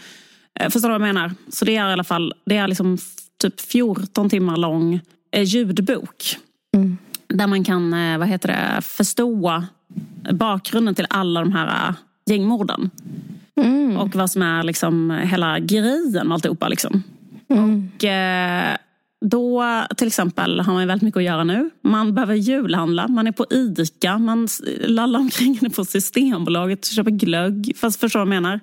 [0.62, 1.32] Uh, förstår du vad jag menar?
[1.50, 2.98] Så det är i alla fall det är liksom
[3.42, 4.94] typ 14 timmar lång
[5.38, 6.38] uh, ljudbok.
[6.78, 6.98] Mm.
[7.28, 9.64] Där man kan uh, vad heter det, förstå
[10.32, 11.94] bakgrunden till alla de här
[12.32, 12.90] gängmorden.
[13.62, 13.98] Mm.
[13.98, 16.68] Och vad som är liksom hela grejen med alltihopa.
[16.68, 17.04] Liksom.
[17.50, 17.90] Mm.
[17.96, 18.06] Och,
[19.26, 19.64] då
[19.98, 21.70] till exempel har man väldigt mycket att göra nu.
[21.82, 24.48] Man behöver julhandla, man är på ICA, man
[24.80, 27.74] lallar omkring på Systembolaget och köper glögg.
[27.76, 28.60] Fast förstår du vad jag menar?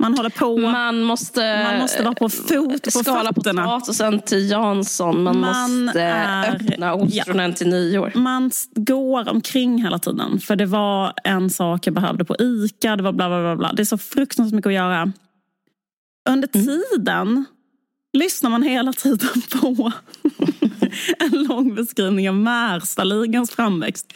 [0.00, 0.56] Man håller på.
[0.56, 3.64] Man måste, man måste vara på fot på skala fötterna.
[3.64, 5.22] potatisen till Jansson.
[5.22, 8.12] Man, man måste är, öppna ostronen ja, till nyår.
[8.14, 10.40] Man går omkring hela tiden.
[10.40, 12.96] För det var en sak jag behövde på ICA.
[12.96, 13.56] Det var bla bla bla.
[13.56, 13.72] bla.
[13.72, 15.12] Det är så fruktansvärt mycket att göra.
[16.28, 16.66] Under mm.
[16.66, 17.44] tiden
[18.12, 19.92] lyssnar man hela tiden på
[21.18, 24.12] en lång beskrivning av Märstaligans framväxt.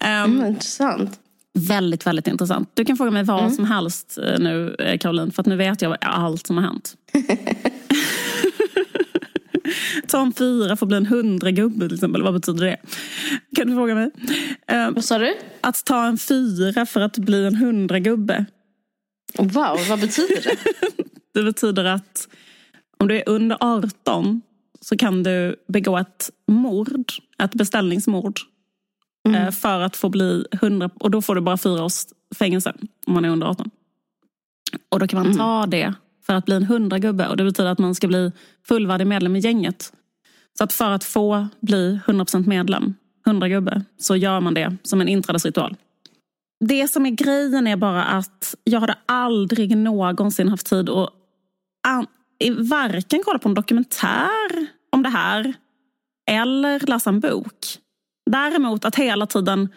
[0.00, 1.20] Um, mm, intressant.
[1.54, 2.70] Väldigt, väldigt intressant.
[2.74, 3.52] Du kan fråga mig vad mm.
[3.52, 6.94] som helst eh, nu, eh, Caroline, för att nu vet jag allt som har hänt.
[10.08, 12.22] Ta en fyra för att bli en hundragubbe till exempel.
[12.22, 12.76] Vad betyder det?
[13.56, 14.10] Kan du fråga mig?
[14.72, 15.34] Um, vad sa du?
[15.60, 18.44] Att ta en fyra för att bli en hundragubbe.
[19.38, 20.56] Wow, vad betyder det?
[21.34, 22.28] det betyder att
[22.98, 24.42] om du är under 18
[24.80, 28.40] så kan du begå ett mord, ett beställningsmord.
[29.28, 29.46] Mm.
[29.46, 32.04] Eh, för att få bli 100, och då får du bara fyra års
[32.38, 32.72] fängelse
[33.06, 33.70] om man är under 18.
[34.88, 35.38] Och då kan man mm.
[35.38, 35.94] ta det
[36.26, 38.32] för att bli en hundragubbe och det betyder att man ska bli
[38.68, 39.92] fullvärdig medlem i gänget.
[40.58, 42.94] Så att för att få bli 100% medlem,
[43.26, 45.76] 100 gubbe, så gör man det som en inträdesritual.
[46.64, 51.10] Det som är grejen är bara att jag hade aldrig någonsin haft tid att
[52.58, 55.54] varken kolla på en dokumentär om det här
[56.30, 57.78] eller läsa en bok.
[58.30, 59.68] Däremot att hela tiden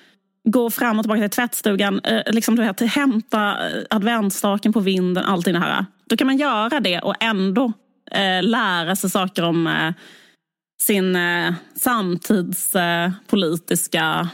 [0.44, 5.26] gå fram och tillbaka till tvättstugan, eh, liksom du vet, hämta eh, adventsstaken på vinden,
[5.26, 5.86] allting det här.
[6.10, 7.74] Då kan man göra det och ändå
[8.12, 9.94] eh, lära sig saker om eh,
[10.82, 14.30] sin eh, samtidspolitiska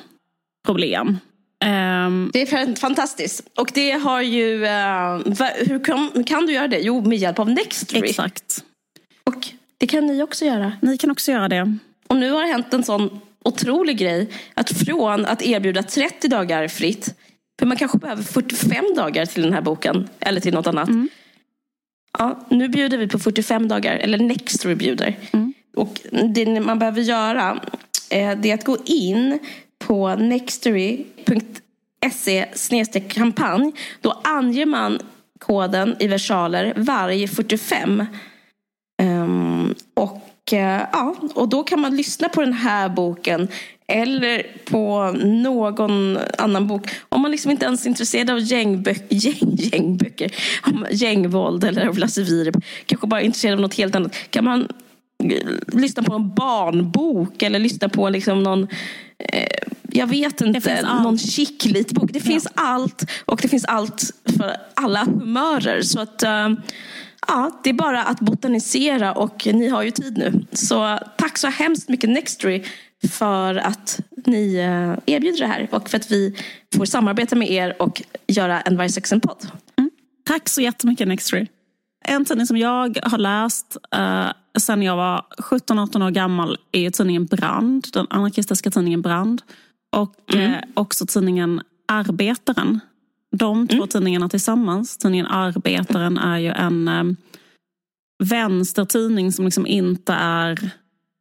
[0.66, 1.18] problem.
[1.66, 3.48] Um, det är fantastiskt.
[3.58, 4.58] Och det har ju...
[5.56, 6.80] Hur, kan, kan du göra det?
[6.80, 8.10] Jo, med hjälp av Nextory.
[8.10, 8.64] Exakt.
[9.24, 10.74] Och det kan ni också göra.
[10.82, 11.78] Ni kan också göra det.
[12.08, 14.30] Och nu har det hänt en sån otrolig grej.
[14.54, 17.16] Att från att erbjuda 30 dagar fritt.
[17.60, 20.10] För man kanske behöver 45 dagar till den här boken.
[20.20, 20.90] Eller till något annat.
[20.90, 21.10] Mm.
[22.18, 23.96] Ja, nu bjuder vi på 45 dagar.
[23.96, 25.16] Eller Nextory bjuder.
[25.32, 25.54] Mm.
[25.76, 26.00] Och
[26.34, 27.62] det man behöver göra.
[28.10, 29.40] Eh, det är att gå in
[29.80, 32.46] på nextory.se
[33.10, 33.72] kampanj.
[34.02, 35.00] Då anger man
[35.40, 38.06] koden i versaler varje 45.
[39.02, 43.48] Um, och, uh, ja, och då kan man lyssna på den här boken
[43.88, 46.90] eller på någon annan bok.
[47.10, 50.32] Om man liksom inte ens är intresserad av gängbö- gäng, gängböcker,
[50.92, 52.56] gängvåld eller av Lasse Wierup,
[52.86, 54.68] kanske bara är intresserad av något helt annat, kan man
[55.68, 58.68] lyssna på en barnbok eller lyssna på liksom någon
[59.20, 59.58] eh,
[59.92, 62.10] jag vet inte, någon chicklit bok.
[62.14, 65.82] Det finns allt och det finns allt för alla humörer.
[65.82, 66.50] Så att, eh,
[67.28, 70.46] ja, det är bara att botanisera och ni har ju tid nu.
[70.52, 72.64] Så tack så hemskt mycket Nextory
[73.10, 76.36] för att ni eh, erbjuder det här och för att vi
[76.76, 79.48] får samarbeta med er och göra en Varje Sexen-podd.
[80.26, 81.48] Tack så jättemycket Nextory.
[82.06, 84.28] En tidning som jag har läst uh,
[84.60, 89.42] sen jag var 17-18 år gammal är ju tidningen Brand, den anarkistiska tidningen Brand.
[89.96, 90.54] Och Mm.
[90.54, 92.80] eh, också tidningen Arbetaren.
[93.38, 93.88] De två Mm.
[93.88, 94.98] tidningarna tillsammans.
[94.98, 97.04] Tidningen Arbetaren är ju en eh,
[98.24, 100.72] vänstertidning som liksom inte är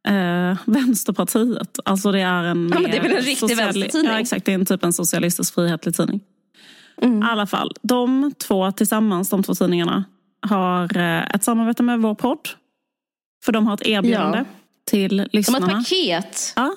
[0.07, 1.79] eh, Vänsterpartiet.
[1.85, 4.11] Alltså det är en Ja, men det är väl en riktig sociali- vänstertidning?
[4.11, 4.45] Ja, exakt.
[4.45, 6.19] Det är en typ en socialistisk frihetlig tidning.
[7.01, 7.19] Mm.
[7.23, 10.03] I alla fall, de två tillsammans, de två tidningarna,
[10.41, 12.49] har eh, ett samarbete med vår podd.
[13.45, 14.45] För de har ett erbjudande Ja.
[14.89, 15.65] till De har lyssnarna.
[15.67, 16.53] ett paket.
[16.55, 16.75] Ja,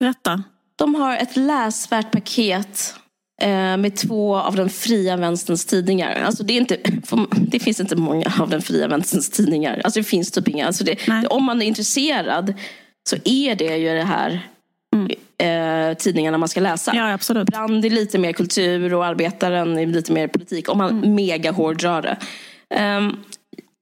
[0.00, 0.42] berätta.
[0.76, 2.94] De har ett läsvärt paket
[3.78, 6.22] med två av den fria vänsterns tidningar.
[6.26, 6.76] Alltså det, är inte,
[7.30, 9.80] det finns inte många av den fria vänsterns tidningar.
[9.84, 10.66] Alltså det finns typ inga.
[10.66, 12.54] Alltså det, om man är intresserad
[13.10, 14.48] så är det ju det här
[15.38, 16.92] eh, tidningarna man ska läsa.
[16.94, 17.46] Ja, absolut.
[17.46, 20.68] Brand är lite mer kultur och Arbetaren är lite mer politik.
[20.68, 22.16] Om man mega hårdrar det.
[22.74, 23.16] Ehm,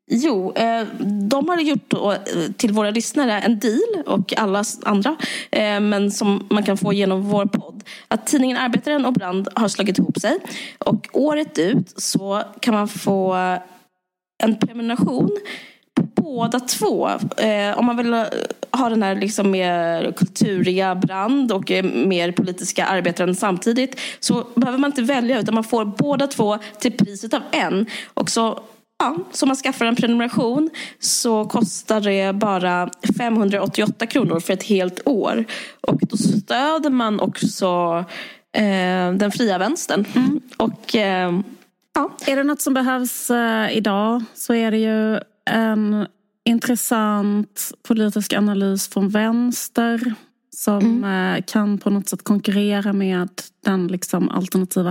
[0.06, 0.86] jo, eh,
[1.28, 2.12] de har gjort eh,
[2.56, 5.16] till våra lyssnare en deal och alla andra.
[5.50, 7.82] Eh, men som man kan få genom vår podd.
[8.08, 10.38] Att tidningen Arbetaren och Brand har slagit ihop sig.
[10.78, 13.34] Och året ut så kan man få
[14.42, 15.30] en prenumeration
[15.94, 17.08] på båda två.
[17.36, 18.12] Eh, om man vill
[18.70, 24.90] ha den här liksom mer kulturiga brand och mer politiska arbetaren samtidigt så behöver man
[24.90, 27.86] inte välja utan man får båda två till priset av en.
[28.14, 28.60] Och så
[28.98, 34.62] Ja, så om man skaffar en prenumeration så kostar det bara 588 kronor för ett
[34.62, 35.44] helt år.
[35.80, 38.04] Och då stöder man också
[38.56, 40.04] eh, den fria vänstern.
[40.56, 41.40] Och eh,
[41.94, 46.06] ja, Är det något som behövs eh, idag så är det ju en
[46.44, 50.14] intressant politisk analys från vänster
[50.56, 53.28] som eh, kan på något sätt konkurrera med
[53.64, 54.90] den liksom alternativa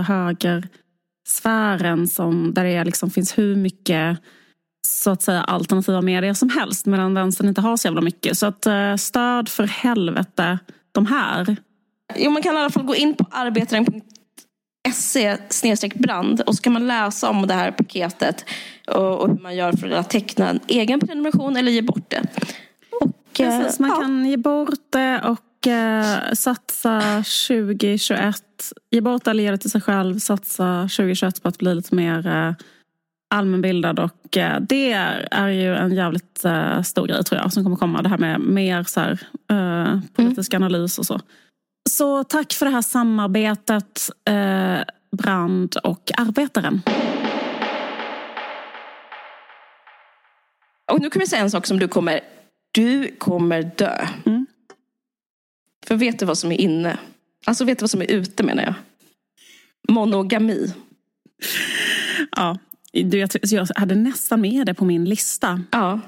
[1.26, 4.18] högersfären som, där det liksom finns hur mycket
[4.86, 8.38] så att säga alternativa medier som helst medan vänstern inte har så jävla mycket.
[8.38, 10.58] Så att eh, stöd för helvete
[10.92, 11.56] de här.
[12.16, 15.36] Jo, man kan i alla fall gå in på arbetaren.se
[15.94, 18.44] brand och så kan man läsa om det här paketet
[18.88, 22.22] och, och hur man gör för att teckna en egen prenumeration eller ge bort det.
[23.00, 23.96] Och, eh, Precis, man ja.
[23.96, 27.02] kan ge bort det och eh, satsa
[27.48, 28.45] 2021.
[28.90, 30.18] Ge bort det till sig själv.
[30.18, 32.54] Satsa 2021 på att bli lite mer eh,
[33.30, 33.98] allmänbildad.
[33.98, 34.92] Och eh, det
[35.30, 38.02] är, ju en jävligt eh, stor grej tror jag som kommer komma.
[38.02, 41.20] Det här med mer så här, eh, politisk analys och så.
[41.90, 44.10] Så tack för det här samarbetet
[45.12, 46.82] Brand och Arbetaren.
[50.92, 52.20] och nu kommer jag säga en sak som du kommer,
[52.72, 54.06] du kommer dö.
[54.26, 54.46] Mm.
[55.86, 56.98] För vet du vad som är inne?
[57.46, 58.74] Alltså vet du vad som är ute menar jag?
[59.88, 60.72] Monogami.
[62.36, 62.58] Ja,
[62.92, 65.62] du, jag, jag hade nästan med det på min lista.
[65.70, 66.00] Ja.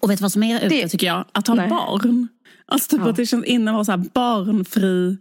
[0.00, 1.24] Och vet du vad som är ute Det- tycker jag?
[1.32, 1.68] Att ha Nej.
[1.68, 2.28] barn.
[2.66, 3.10] Alltså typ Ja.
[3.10, 5.18] att det känns inne att vara så här barnfri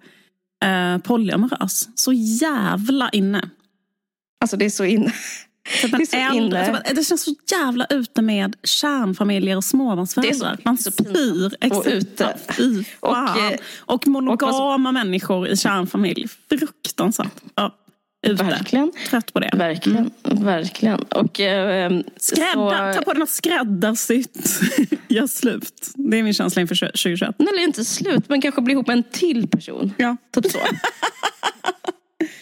[0.66, 1.90] eh, polyamorös.
[1.96, 3.50] Så jävla inne.
[4.42, 5.14] Alltså det är så inne.
[5.82, 6.66] Typ Det är så inne.
[6.66, 10.56] typ att- det känns så jävla ute med kärnfamiljer och småbarnsföräldrar.
[10.56, 11.56] Så- Man så spyr.
[11.72, 12.38] Och ute.
[12.58, 16.28] Fy Och, eh, Och, monogama människor i kärnfamilj.
[16.50, 17.32] Fruktansvärt.
[17.56, 17.76] Ja,
[18.28, 18.44] ute.
[18.44, 18.92] Verkligen.
[19.10, 19.50] Trött på det.
[19.54, 20.12] Verkligen.
[20.24, 21.00] Verkligen.
[21.00, 24.60] Och, eh, Skrädda, så- ta på dig något skräddarsytt.
[25.08, 25.92] Gör slut.
[25.96, 27.36] Det är min känsla inför 2021.
[27.40, 29.94] Eller inte slut, men kanske bli ihop med en till person.
[29.98, 30.18] Ja.
[30.34, 30.58] Typ så.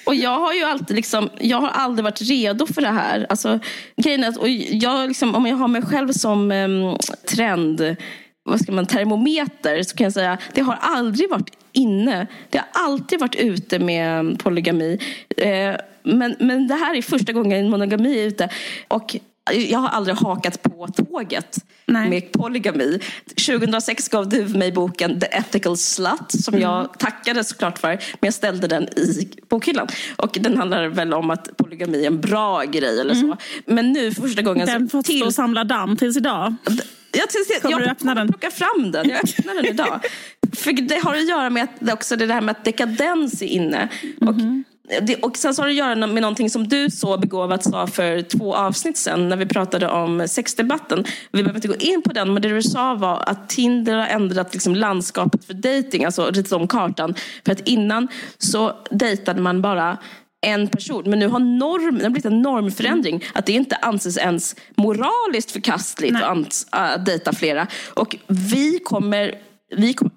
[0.04, 3.26] Och jag har ju alltid liksom, jag har aldrig varit redo för det här.
[3.30, 3.60] Alltså,
[3.96, 6.98] grejen är att, och jag liksom, om jag har mig själv som um,
[7.30, 7.96] trend,
[8.44, 12.28] vad ska man, termometer, så kan jag säga det har aldrig varit inne.
[12.50, 15.00] Det har alltid varit ute med polygami.
[15.38, 18.50] Eh, men, men det här är första gången monogami är ute.
[18.88, 19.16] Och
[19.54, 22.10] jag har aldrig hakat på tåget Nej.
[22.10, 23.00] med polygami.
[23.48, 26.62] 2006 gav du mig boken The Ethical Slut som Mm.
[26.70, 27.88] jag tackade såklart för.
[27.90, 29.88] Men jag ställde den i bokhyllan.
[30.16, 33.38] Och den handlar väl om att polygami är en bra grej eller så.
[33.66, 34.80] Men nu för första gången Mm.
[34.82, 36.56] Den får stå och samla damm tills idag.
[36.66, 38.28] jag, jag, Kommer jag, du öppna den?
[38.28, 39.10] plocka fram den.
[39.10, 40.00] Jag öppnar den idag.
[40.58, 43.90] För det har att göra med att också det här med att dekadens är inne.
[44.22, 44.64] Och Mhm.
[45.02, 47.88] Det, och sen så har det att göra med någonting som du så begåvat sa
[47.88, 51.06] för två avsnitt sen när vi pratade om sexdebatten.
[51.32, 54.08] Vi behöver inte gå in på den, men det du sa var att Tinder har
[54.08, 57.16] ändrat liksom landskapet för dating, alltså ritat om kartan.
[57.46, 58.08] För att innan
[58.38, 59.98] så dejtade man bara
[60.42, 61.04] en person.
[61.06, 63.16] Men nu har norm, det har blivit en normförändring.
[63.16, 63.28] Mm.
[63.34, 66.24] Att det inte anses ens moraliskt förkastligt Nej.
[66.24, 67.68] att uh, dejta flera.
[67.94, 70.12] Och vi kommer vi kommer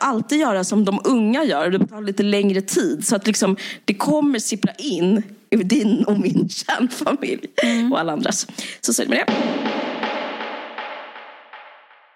[0.00, 1.70] alltid göra som de unga gör.
[1.70, 3.06] Det tar lite längre tid.
[3.06, 7.46] Så att liksom, det kommer sippra in i din och min kärnfamilj.
[7.62, 7.92] Mm.
[7.92, 8.46] Och alla andras.
[8.80, 9.34] Så så är det med det.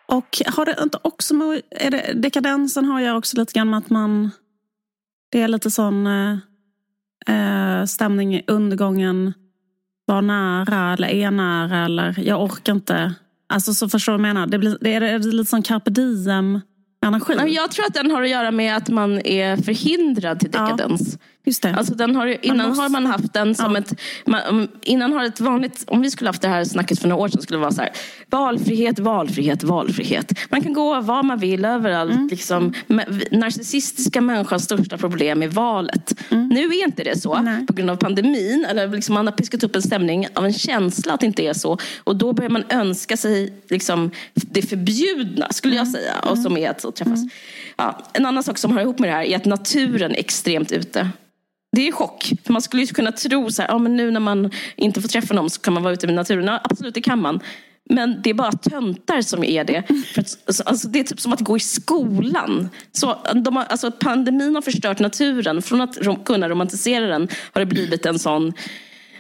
[0.07, 3.79] Och har det inte också med, är det, dekadensen har ju också lite grann med
[3.79, 4.31] att man,
[5.31, 6.39] det är lite sån eh,
[7.27, 9.33] eh stämning, undergången
[10.07, 13.15] var nära eller är nära eller jag orkar inte.
[13.55, 14.47] Alltså så förstår du vad jag menar?
[14.47, 16.61] Det, blir, det är, det är lite sån carpe diem
[17.07, 17.55] energi.
[17.55, 21.09] Jag tror att den har att göra med att man är förhindrad till dekadens.
[21.13, 21.19] Ja.
[21.47, 21.75] Just det.
[21.75, 22.83] Alltså den har, innan måste...
[22.83, 23.81] har man haft den som ja.
[23.81, 24.01] ett...
[24.27, 25.85] Man, innan har ett vanligt...
[25.87, 27.83] Om vi skulle haft det här snacket för några år sedan skulle det vara så
[27.83, 27.91] här.
[28.31, 30.33] Valfrihet, valfrihet, valfrihet.
[30.51, 32.13] Man kan gå var man vill överallt.
[32.13, 32.29] Mm.
[32.29, 32.75] Liksom,
[33.31, 36.15] narcissistiska människans största problem är valet.
[36.31, 36.49] Mm.
[36.49, 37.67] Nu är inte det så Nej.
[37.67, 38.67] på grund av pandemin.
[38.69, 41.53] Eller liksom man har piskat upp en stämning av en känsla att det inte är
[41.53, 41.79] så.
[42.05, 45.93] Och då börjar man önska sig liksom, det förbjudna, skulle jag mm.
[45.93, 46.15] säga.
[46.31, 47.19] Och som är att träffas.
[47.19, 47.31] Mm.
[47.77, 50.73] Ja, en annan sak som har ihop med det här är att naturen är extremt
[50.73, 51.11] ute.
[51.75, 52.33] Det är chock.
[52.45, 55.09] För man skulle ju kunna tro så här, ja, men nu när man inte får
[55.09, 56.45] träffa någon så kan man vara ute i naturen.
[56.45, 57.41] Ja, absolut, det kan man.
[57.91, 59.83] Men det är bara töntar som är det.
[60.15, 62.69] För att, alltså, alltså, det är typ som att gå i skolan.
[62.93, 65.63] Så de har, alltså, pandemin har förstört naturen.
[65.63, 68.53] Från att kunna romantisera den har det blivit en sån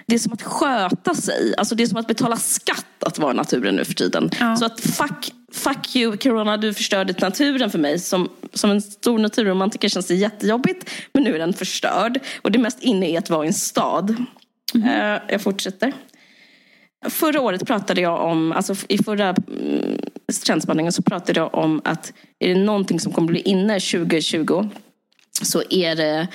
[0.07, 1.55] det är som att sköta sig.
[1.59, 4.31] Alltså det är som att betala skatt att vara naturen nu för tiden.
[4.41, 4.57] Ja.
[4.57, 7.99] Så att fuck, fuck you corona, du förstörde naturen för mig.
[7.99, 10.91] Som, som en stor naturromantiker känns det jättejobbigt.
[11.13, 12.21] Men nu är den förstörd.
[12.43, 14.17] Och det mest inne är att vara i en stad.
[14.75, 14.89] Mm.
[14.89, 15.93] Uh, jag fortsätter.
[17.09, 19.99] Förra året pratade jag om, alltså i förra mm,
[20.47, 24.69] trendspaningen så pratade jag om att är det någonting som kommer bli inne 2020
[25.43, 26.29] så är det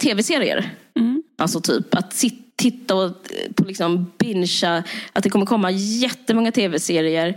[0.00, 0.70] tv-serier.
[0.96, 1.09] Mm.
[1.40, 4.82] Alltså typ att sitta titta och eh, på liksom bingea,
[5.12, 7.28] att det kommer komma jättemånga tv-serier.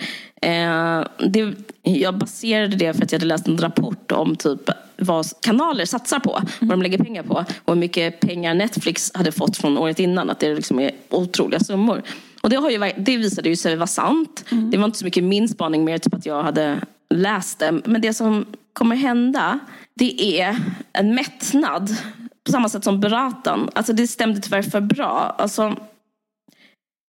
[0.42, 5.26] Eh, det, jag baserade det för att jag hade läst en rapport om typ vad
[5.42, 9.58] kanaler satsar på, vad de lägger pengar på och hur mycket pengar Netflix hade fått
[9.58, 10.30] från året innan.
[10.30, 12.04] Att det liksom är otroliga summor.
[12.42, 14.46] Och det, har ju, det visade ju sig vara sant.
[14.52, 14.72] Mm.
[14.72, 16.82] Det var inte så mycket min spaning, mer typ att jag hade
[17.14, 17.82] läst det.
[17.86, 19.60] Men det som kommer hända,
[19.96, 20.58] det är
[20.94, 21.98] en mättnad
[22.46, 23.70] på samma sätt som Beratan.
[23.76, 25.36] Alltså det stämde tyvärr för bra.
[25.38, 25.76] Alltså,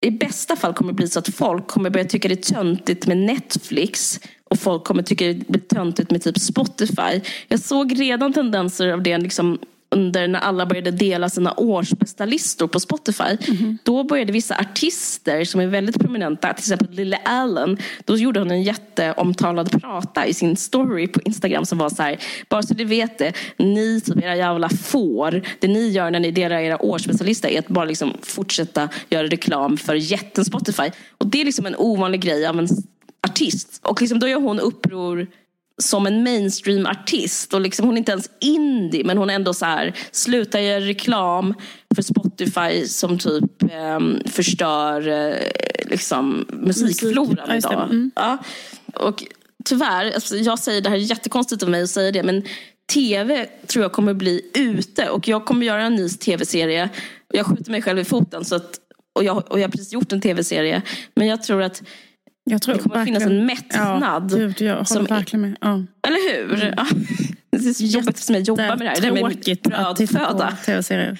[0.06, 3.06] I bästa fall kommer det bli så att folk kommer börja tycka det är töntigt
[3.06, 7.20] med Netflix och folk kommer tycka det blir töntigt med typ Spotify.
[7.48, 9.58] Jag såg redan tendenser av det liksom
[9.94, 13.36] under när alla började dela sina årsbästa listor på Spotify.
[13.48, 13.78] Mm.
[13.84, 18.50] Då började vissa artister som är väldigt prominenta, till exempel Lily Allen, då gjorde hon
[18.50, 22.18] en jätteomtalad prata i sin story på Instagram som var så här,
[22.48, 26.30] bara så du vet det, ni som era jävla får, det ni gör när ni
[26.30, 30.90] delar era årsbästa lista är att bara liksom fortsätta göra reklam för jätten Spotify.
[31.18, 32.68] Och det är liksom en ovanlig grej av en
[33.26, 33.80] artist.
[33.82, 35.26] Och liksom då gör hon uppror
[35.82, 37.54] som en mainstream-artist.
[37.54, 40.80] Och liksom, hon är inte ens indie, men hon är ändå så här, slutar göra
[40.80, 41.54] reklam
[41.94, 45.36] för Spotify som typ eh, förstör eh,
[45.90, 47.72] liksom, musikfloran Musik.
[47.72, 47.84] idag.
[47.84, 48.10] Mm.
[48.14, 48.38] Ja.
[48.94, 49.24] Och
[49.64, 52.42] tyvärr, alltså, jag säger det här är jättekonstigt av mig att säga det, men
[52.92, 56.88] tv tror jag kommer bli ute och jag kommer göra en ny tv-serie.
[57.32, 58.80] Jag skjuter mig själv i foten så att,
[59.12, 60.82] och, jag, och jag har precis gjort en tv-serie.
[61.14, 61.82] Men jag tror att
[62.44, 63.20] jag tror det kommer verkligen.
[63.20, 64.32] finnas en mättnad.
[64.32, 65.56] Ja, gud, jag håller verkligen med.
[65.60, 65.82] Ja.
[66.02, 66.54] Eller hur?
[66.54, 66.74] Mm.
[66.76, 66.86] Ja.
[67.50, 69.00] Det är så jobbigt för mig att jobba med det här.
[69.00, 71.18] Det är tråkigt att på tv-serier.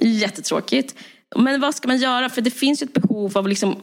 [0.00, 0.94] Jättetråkigt.
[1.36, 2.28] Men vad ska man göra?
[2.28, 3.76] För det finns ju ett behov av att liksom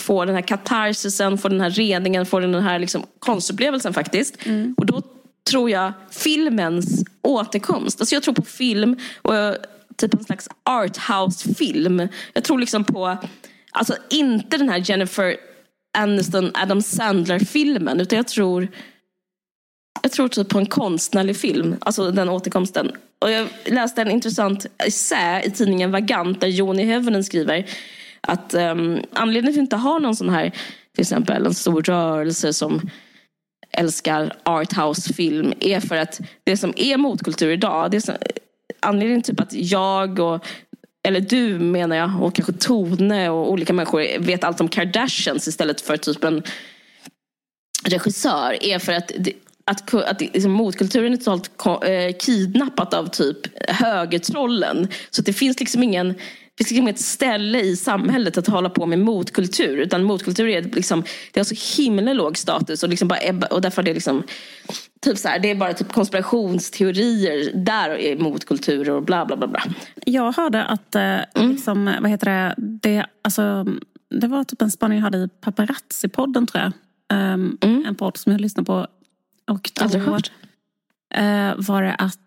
[0.00, 4.46] få den här katarsisen, få den här redningen, få den här liksom konstupplevelsen faktiskt.
[4.46, 4.74] Mm.
[4.76, 5.02] Och då
[5.50, 8.00] tror jag filmens återkomst.
[8.00, 9.32] Alltså jag tror på film och
[9.96, 12.08] typ en slags arthouse-film.
[12.32, 13.16] Jag tror liksom på,
[13.70, 15.36] alltså inte den här Jennifer
[15.94, 18.00] Aniston, Adam Sandler-filmen.
[18.00, 18.68] Utan jag tror,
[20.02, 21.76] jag tror typ på en konstnärlig film.
[21.80, 22.92] Alltså den återkomsten.
[23.18, 27.66] Och jag läste en intressant essä i tidningen Vagant där Joni Hövenen skriver
[28.20, 30.50] att um, anledningen till att inte ha någon sån här,
[30.94, 32.90] till exempel en stor rörelse som
[33.70, 38.14] älskar arthouse-film är för att det som är motkultur idag, det som,
[38.80, 40.46] anledningen typ att jag och
[41.04, 45.80] eller du menar jag, och kanske Tone och olika människor vet allt om Kardashians istället
[45.80, 46.42] för typ en
[47.84, 49.12] regissör är för att
[49.66, 51.50] att, att liksom, motkulturen är totalt
[51.84, 53.38] eh, kidnappat av typ
[53.70, 54.88] högertrollen.
[55.10, 56.14] Så det finns liksom ingen
[56.56, 59.76] det finns liksom ett ställe i samhället att hålla på med motkultur.
[59.76, 63.60] Utan motkultur är liksom, det har så himla låg status och, liksom bara ebba, och
[63.60, 64.22] därför har det liksom
[65.04, 67.52] typ så här, det är bara typ konspirationsteorier.
[67.54, 69.46] Där är motkulturer och bla bla bla.
[69.46, 69.60] bla.
[70.06, 71.50] Jag hörde att, eh, mm.
[71.50, 73.66] liksom, vad heter det, det, alltså,
[74.20, 76.72] det var typ en spaning jag hade i Paparazzi-podden tror jag.
[77.34, 77.84] Um, mm.
[77.86, 78.86] En podd som jag lyssnade på.
[79.50, 80.30] Och då Aldrig hört.
[81.18, 82.18] Uh, var det att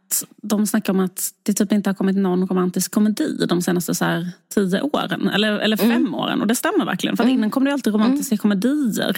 [0.44, 4.06] de snackar om att det typ inte har kommit någon romantisk komedi de senaste så
[4.06, 5.28] här, tio åren.
[5.28, 6.16] Eller, eller fem mm.
[6.16, 6.42] åren.
[6.42, 7.18] Och det stämmer verkligen.
[7.18, 7.36] För mm.
[7.36, 8.38] innan kom det alltid romantiska mm.
[8.38, 9.18] komedier.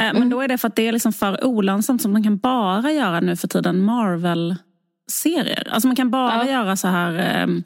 [0.00, 0.30] Uh, men mm.
[0.30, 2.02] då är det för att det är liksom för olönsamt.
[2.02, 5.68] Som man kan bara göra nu för tiden Marvel-serier.
[5.70, 6.52] Alltså man kan bara ja.
[6.52, 7.62] göra så här um,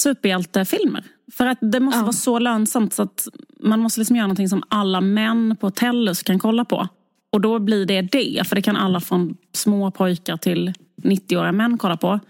[0.00, 1.04] superhjältefilmer.
[1.32, 2.02] För att det måste ja.
[2.02, 3.28] vara så lönsamt så att
[3.60, 6.88] man måste liksom göra någonting som alla män på Tellus kan kolla på.
[7.32, 10.72] Och då blir det det, för det kan alla från små pojkar till
[11.02, 12.20] 90-åriga män kolla på.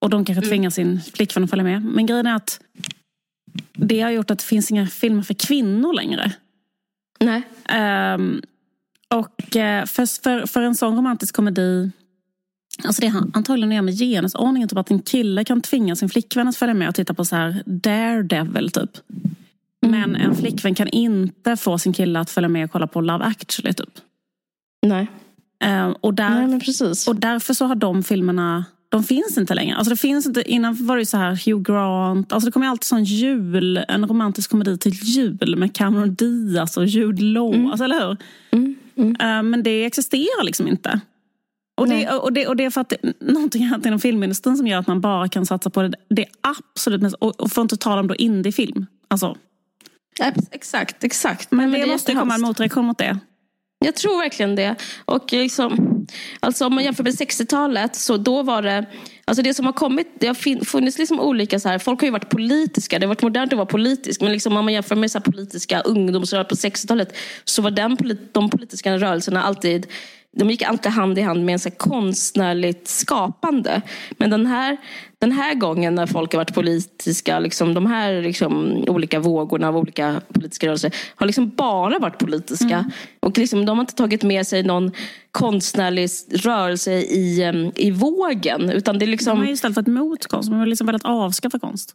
[0.00, 0.50] Och de kanske mm.
[0.50, 1.84] tvingar sin flickvän att följa med.
[1.84, 2.60] Men grejen är att
[3.72, 6.32] det har gjort att det finns inga filmer för kvinnor längre.
[7.20, 7.42] Nej.
[8.14, 8.42] Um,
[9.08, 11.90] och eh, för, för, för en sån romantisk komedi
[12.84, 14.68] Alltså det har antagligen att göra med genusordningen.
[14.68, 17.36] Typ att en kille kan tvinga sin flickvän att följa med och titta på så
[17.36, 18.90] här Daredevil typ.
[19.80, 20.20] Men mm.
[20.20, 23.72] en flickvän kan inte få sin kille att följa med och kolla på Love actually
[23.74, 23.98] typ.
[24.86, 25.08] Nej.
[25.64, 27.08] Uh, och, där, Nej, men precis.
[27.08, 28.64] och därför så har de filmerna
[28.94, 29.76] de finns inte längre.
[29.76, 32.32] Alltså det finns inte, innan var det så här Hugh Grant.
[32.32, 36.86] Alltså det kommer alltid sån jul, en romantisk komedi till jul med Cameron Diaz och
[36.86, 37.54] Jude Law.
[37.54, 37.66] Mm.
[37.66, 38.16] Alltså, eller hur?
[38.50, 38.74] Mm.
[38.96, 39.10] Mm.
[39.10, 41.00] Uh, men det existerar liksom inte.
[41.76, 44.56] Och det, och, det, och det är för att det, någonting har hänt inom filmindustrin
[44.56, 47.14] som gör att man bara kan satsa på det, det absolut mest.
[47.14, 48.86] Och, och att inte tala om då indiefilm.
[49.08, 49.36] Alltså.
[50.50, 51.50] Exakt, exakt.
[51.50, 53.18] Men, men det, det måste komma en motreaktion mot det.
[53.84, 54.74] Jag tror verkligen det.
[55.04, 56.06] Och liksom,
[56.40, 58.86] alltså om man jämför med 60-talet så då var det
[59.26, 62.12] Alltså det som har kommit, det har funnits liksom olika så här, folk har ju
[62.12, 64.20] varit politiska, det har varit modernt att vara politisk.
[64.20, 67.96] Men liksom om man jämför med så politiska ungdomsrörelser på 60-talet så var den,
[68.32, 69.86] de politiska rörelserna alltid
[70.36, 73.82] de gick alltid hand i hand med en så konstnärligt skapande.
[74.10, 74.76] Men den här,
[75.18, 79.76] den här gången när folk har varit politiska, liksom, de här liksom, olika vågorna av
[79.76, 82.76] olika politiska rörelser har liksom bara varit politiska.
[82.76, 82.90] Mm.
[83.20, 84.92] Och liksom, de har inte tagit med sig någon
[85.30, 88.70] konstnärlig rörelse i, i vågen.
[88.70, 89.38] Utan det är liksom...
[89.38, 91.94] De har istället varit mot konst, de har liksom velat avskaffa konst.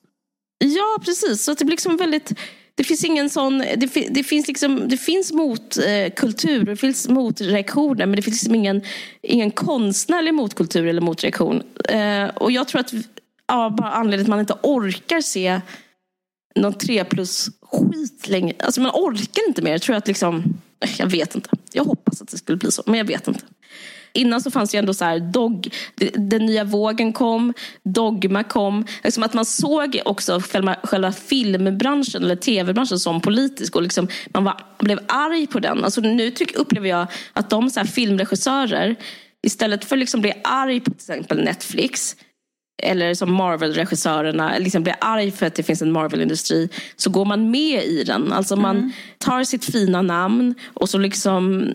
[0.66, 1.44] Ja, precis.
[1.44, 2.34] Så det blir liksom väldigt
[2.80, 8.05] det finns ingen sån, det, det finns liksom, det finns motkultur, eh, det finns motreaktioner
[8.05, 8.82] men det finns liksom ingen,
[9.21, 11.63] ingen konstnärlig motkultur eller motreaktion.
[11.89, 12.93] Eh, och jag tror att
[13.47, 15.61] ja, bara anledningen att man inte orkar se
[16.55, 18.55] någon tre plus skit längre.
[18.59, 19.71] Alltså man orkar inte mer.
[19.71, 20.43] Jag tror att liksom,
[20.97, 21.49] jag vet inte.
[21.71, 23.43] Jag hoppas att det skulle bli så, men jag vet inte.
[24.14, 25.74] Innan så fanns det ju ändå så här, dog,
[26.14, 27.53] den nya vågen kom,
[27.84, 28.86] Dogma kom.
[29.03, 34.43] Liksom att man såg också själva, själva filmbranschen eller tv-branschen som politisk och liksom, man
[34.43, 35.84] var, blev arg på den.
[35.84, 38.95] Alltså nu tyck, upplever jag att de så här, filmregissörer
[39.47, 42.16] istället för att liksom bli arg på till exempel Netflix
[42.84, 47.51] eller som Marvel-regissörerna liksom blir arg för att det finns en Marvel-industri så går man
[47.51, 48.34] med i den.
[48.34, 48.91] Alltså man mm.
[49.18, 51.68] tar sitt fina namn och så liksom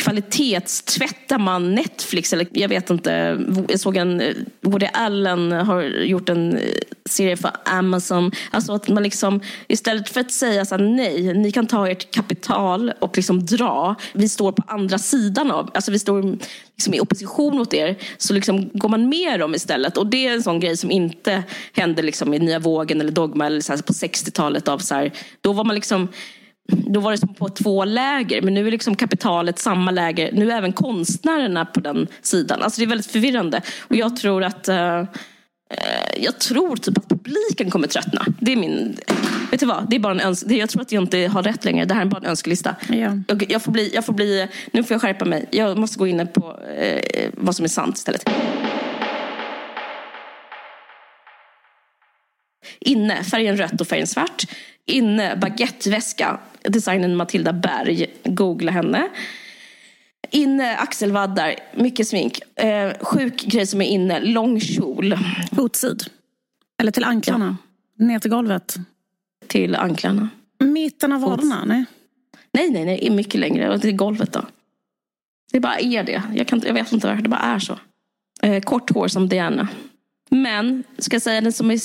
[0.00, 2.32] kvalitetstvättar man Netflix?
[2.32, 3.40] Eller jag vet inte.
[3.68, 4.22] Jag såg en,
[4.60, 6.62] Woody Allen har gjort en eh,
[7.10, 8.32] serie för Amazon.
[8.50, 12.10] Alltså att man liksom, istället för att säga så här, nej, ni kan ta ert
[12.10, 13.94] kapital och liksom dra.
[14.12, 16.38] Vi står på andra sidan av, alltså vi står
[16.76, 17.96] liksom i opposition mot er.
[18.18, 19.96] Så liksom går man med dem istället.
[19.96, 21.42] Och det är en sån grej som inte
[21.72, 24.68] hände liksom i Nya Vågen eller Dogma eller så på 60-talet.
[24.68, 26.08] av så här, Då var man liksom
[26.70, 28.42] då var det som på två läger.
[28.42, 30.32] Men nu är liksom kapitalet samma läger.
[30.32, 32.62] Nu är även konstnärerna på den sidan.
[32.62, 33.62] Alltså det är väldigt förvirrande.
[33.80, 35.04] Och jag tror att uh,
[36.16, 38.26] jag tror typ att publiken kommer tröttna.
[38.40, 38.96] Det är min...
[39.50, 39.90] Vet du vad?
[39.90, 41.84] Det är bara en öns Jag tror att jag inte har rätt längre.
[41.84, 42.76] Det här är bara en önskelista.
[42.88, 43.18] Ja.
[43.28, 44.48] Jag, jag, får bli, jag får bli...
[44.72, 45.46] Nu får jag skärpa mig.
[45.50, 48.30] Jag måste gå in på eh, vad som är sant istället.
[52.78, 54.44] Inne, färgen rött och färgen svart.
[54.86, 58.06] Inne, baguetteväska designen Matilda Berg.
[58.24, 59.08] Googla henne.
[60.30, 62.40] Inne axelvaddar, mycket smink.
[62.56, 65.18] Eh, sjuk grej som är inne, lång kjol.
[65.52, 66.02] Fotsid.
[66.80, 67.56] Eller till anklarna.
[67.96, 68.04] Ja.
[68.04, 68.76] Ner till golvet.
[69.46, 70.28] Till anklarna.
[70.58, 71.64] Mitten av vaderna?
[71.64, 71.84] Nej.
[72.52, 73.10] Nej, nej, nej.
[73.10, 73.78] Mycket längre.
[73.78, 74.46] Till golvet då.
[75.52, 76.22] Det bara är det.
[76.34, 77.22] Jag, kan, jag vet inte varför.
[77.22, 77.78] Det bara är så.
[78.42, 79.68] Eh, kort hår som Diana.
[80.30, 81.76] Men, ska jag säga det som är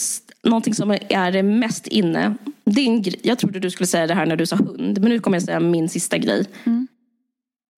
[0.46, 2.36] någonting som är det mest inne.
[2.64, 5.38] Din, jag trodde du skulle säga det här när du sa hund, men nu kommer
[5.38, 6.46] jag säga min sista grej.
[6.64, 6.88] Mm.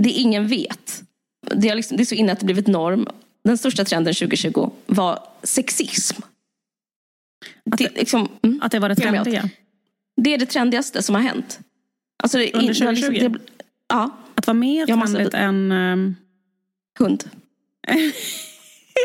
[0.03, 1.03] Det ingen vet.
[1.55, 3.07] det, är liksom, det är så inne att det blivit norm.
[3.43, 6.21] Den största trenden 2020 var sexism.
[7.71, 9.49] Att det, liksom, mm, att det var det trendiga?
[10.21, 11.59] Det är det trendigaste som har hänt.
[12.23, 13.11] Alltså, Under 2020?
[13.11, 13.39] Liksom, det,
[13.87, 14.17] ja.
[14.35, 15.71] Att vara mer trendigt än...
[15.71, 16.15] Um...
[16.99, 17.29] Hund.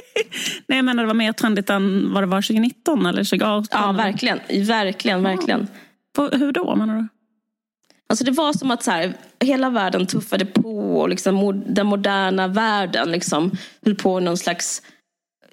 [0.67, 3.69] Nej, jag menar det var mer trendigt än vad det var 2019 eller 2018?
[3.71, 4.41] Ja, verkligen.
[4.67, 5.67] Verkligen, verkligen.
[6.17, 6.29] Ja.
[6.33, 7.09] Hur då menar du?
[8.09, 12.49] Alltså det var som att så här, hela världen tuffade på och liksom, den moderna
[12.49, 13.51] världen liksom,
[13.85, 14.83] höll på någon slags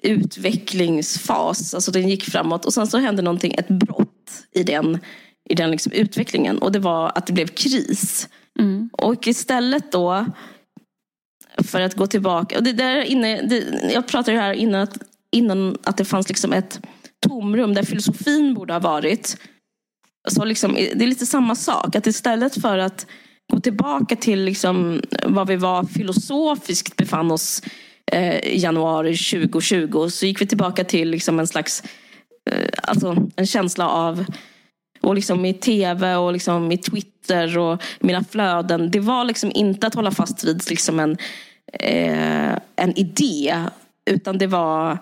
[0.02, 1.74] utvecklingsfas.
[1.74, 4.98] Alltså den gick framåt och sen så hände någonting, ett brott i den,
[5.50, 6.58] i den liksom utvecklingen.
[6.58, 8.28] Och det var att det blev kris.
[8.58, 8.90] Mm.
[8.92, 10.26] Och istället då
[11.62, 12.58] för att gå tillbaka.
[12.58, 14.98] Och det där inne, det, jag pratade här innan att,
[15.32, 16.80] innan att det fanns liksom ett
[17.26, 19.36] tomrum där filosofin borde ha varit.
[20.28, 21.96] Så liksom, det är lite samma sak.
[21.96, 23.06] Att istället för att
[23.52, 27.62] gå tillbaka till liksom vad vi var filosofiskt befann oss
[28.12, 31.82] eh, i januari 2020 så gick vi tillbaka till liksom en slags
[32.50, 34.24] eh, alltså en känsla av
[35.00, 38.90] och liksom i tv och liksom i Twitter och mina flöden.
[38.90, 41.16] Det var liksom inte att hålla fast vid liksom en,
[41.72, 43.56] eh, en idé
[44.10, 44.98] utan det var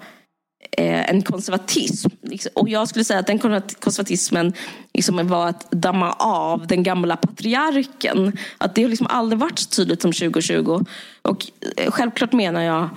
[0.76, 2.10] eh, en konservatism.
[2.22, 2.52] Liksom.
[2.54, 3.38] Och jag skulle säga att den
[3.80, 4.52] konservatismen
[4.94, 8.38] liksom var att damma av den gamla patriarken.
[8.58, 10.84] Att det har liksom aldrig varit så tydligt som 2020.
[11.22, 11.46] Och
[11.76, 12.88] eh, självklart menar jag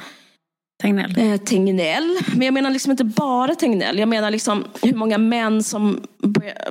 [0.81, 1.17] Tegnell.
[1.17, 2.19] Eh, Tegnell.
[2.35, 3.99] Men jag menar liksom inte bara Tegnell.
[3.99, 6.01] Jag menar liksom hur många män som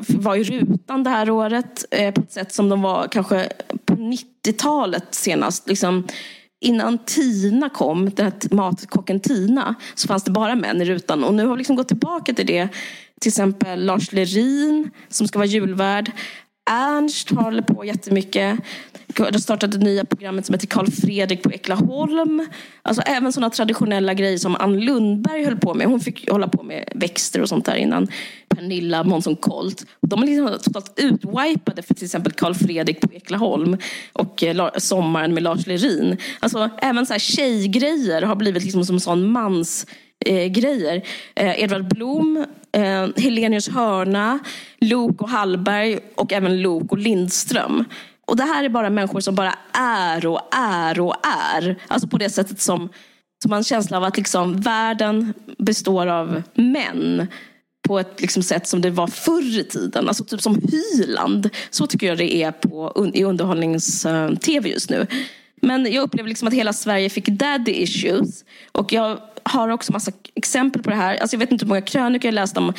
[0.09, 3.49] var i rutan det här året eh, på ett sätt som de var kanske
[3.85, 5.69] på 90-talet senast.
[5.69, 6.07] Liksom,
[6.61, 11.25] innan Tina kom, den här matkocken Tina, så fanns det bara män i rutan.
[11.25, 12.69] Och nu har vi liksom gått tillbaka till det.
[13.21, 16.13] Till exempel Lars Lerin som ska vara julvärd.
[16.71, 18.59] Ernst håller på jättemycket.
[19.33, 22.47] De startade det nya programmet som heter Karl Fredrik på Eklaholm.
[22.83, 25.87] Alltså även sådana traditionella grejer som Ann Lundberg höll på med.
[25.87, 28.09] Hon fick hålla på med växter och sånt där innan.
[28.61, 29.87] Pernilla Månsson Colt.
[30.01, 33.77] De är liksom totalt utwipade för till exempel Karl Fredrik på Eklaholm
[34.13, 36.17] och eh, Sommaren med Lars Lerin.
[36.41, 39.87] Alltså även så här tjejgrejer har blivit liksom som sån mans
[40.27, 41.03] eh, grejer.
[41.35, 44.39] Eh, Edvard Blom, eh, Helenius Hörna,
[44.81, 47.85] Lok och Hallberg och även Lok och Lindström.
[48.27, 51.15] Och det här är bara människor som bara är och är och
[51.55, 51.77] är.
[51.89, 52.79] Alltså på det sättet som,
[53.43, 57.29] som man har en känsla av att liksom världen består av män
[57.91, 60.09] på ett liksom sätt som det var förr i tiden.
[60.09, 61.51] Alltså typ som Hyland.
[61.71, 65.07] Så tycker jag det är på, i underhållnings-tv eh, just nu.
[65.61, 68.45] Men jag upplever liksom att hela Sverige fick daddy issues.
[68.73, 71.17] Och jag har också massa exempel på det här.
[71.17, 72.73] Alltså jag vet inte hur många krönikor jag läst om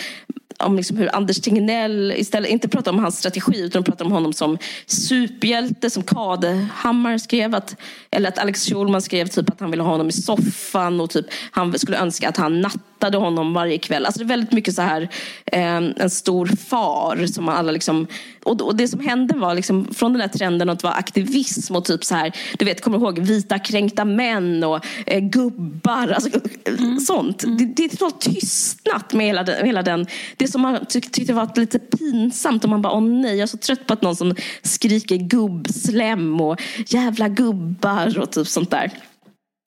[0.63, 4.33] om liksom hur Anders Tegnell istället inte pratar om hans strategi utan pratar om honom
[4.33, 7.55] som superhjälte som Kadehammar skrev.
[7.55, 7.75] Att,
[8.11, 11.25] eller att Alex Schulman skrev typ att han ville ha honom i soffan och typ
[11.51, 14.05] han skulle önska att han nattade honom varje kväll.
[14.05, 15.09] Alltså det är väldigt mycket så här
[15.45, 18.07] eh, en stor far som alla liksom
[18.43, 21.85] och, och det som hände var liksom från den här trenden att vara aktivism och
[21.85, 26.39] typ så här, du vet, kommer du ihåg vita kränkta män och eh, gubbar, alltså,
[26.65, 26.99] mm.
[26.99, 27.43] sånt.
[27.43, 27.57] Mm.
[27.57, 31.33] Det, det är totalt tystnat med hela den, hela den det som man tyck, tyckte
[31.33, 34.15] var lite pinsamt och man bara, åh nej, jag är så trött på att någon
[34.15, 38.91] som skriker gubbslem och jävla gubbar och typ sånt där.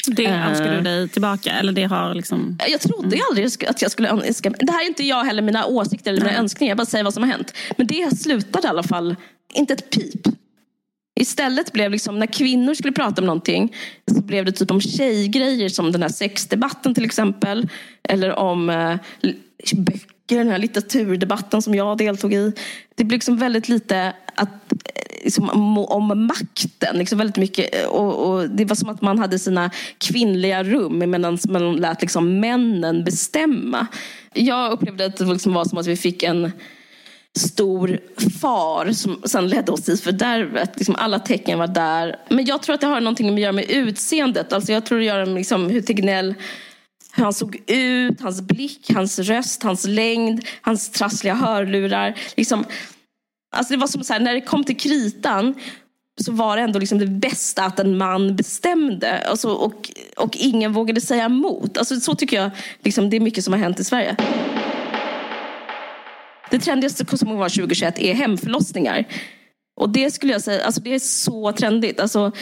[0.07, 1.53] Det önskar du dig tillbaka?
[1.53, 2.59] Eller det har liksom...
[2.71, 3.21] Jag trodde mm.
[3.31, 6.39] aldrig att jag skulle önska Det här är inte jag heller, mina åsikter eller mina
[6.39, 6.71] önskningar.
[6.71, 7.55] Jag bara säger vad som har hänt.
[7.77, 9.17] Men det slutade i alla fall,
[9.55, 10.27] inte ett pip.
[11.21, 13.75] Istället blev liksom, när kvinnor skulle prata om någonting
[14.15, 17.69] så blev det typ om tjejgrejer som den här sexdebatten till exempel.
[18.09, 18.97] Eller om eh,
[19.75, 22.53] böcker den här litteraturdebatten som jag deltog i.
[22.95, 24.73] Det blev liksom väldigt lite att,
[25.25, 26.99] liksom, om makten.
[26.99, 30.99] Liksom väldigt mycket, eh, och, och, det var som att man hade sina kvinnliga rum
[30.99, 33.87] medan man lät liksom männen bestämma.
[34.33, 36.53] Jag upplevde att det liksom var som att vi fick en
[37.39, 37.99] stor
[38.41, 40.70] far som sen ledde oss i fördärvet.
[40.77, 42.16] Liksom alla tecken var där.
[42.29, 44.53] Men jag tror att det har någonting att göra med utseendet.
[44.53, 46.35] Alltså jag tror det gör med liksom hur Tegnell
[47.16, 52.18] hur han såg ut, hans blick, hans röst, hans längd, hans trassliga hörlurar.
[52.37, 52.64] Liksom,
[53.55, 55.55] alltså det var som så här, när det kom till kritan
[56.21, 59.29] så var det ändå liksom det bästa att en man bestämde.
[59.29, 61.79] Alltså, och, och ingen vågade säga emot.
[61.79, 62.51] Alltså, så tycker jag
[62.83, 64.17] liksom, det är mycket som har hänt i Sverige.
[66.51, 69.05] Det trendigaste som var 2021 är hemförlossningar.
[69.81, 72.01] Och det skulle jag säga, alltså det är så trendigt.
[72.01, 72.33] Alltså,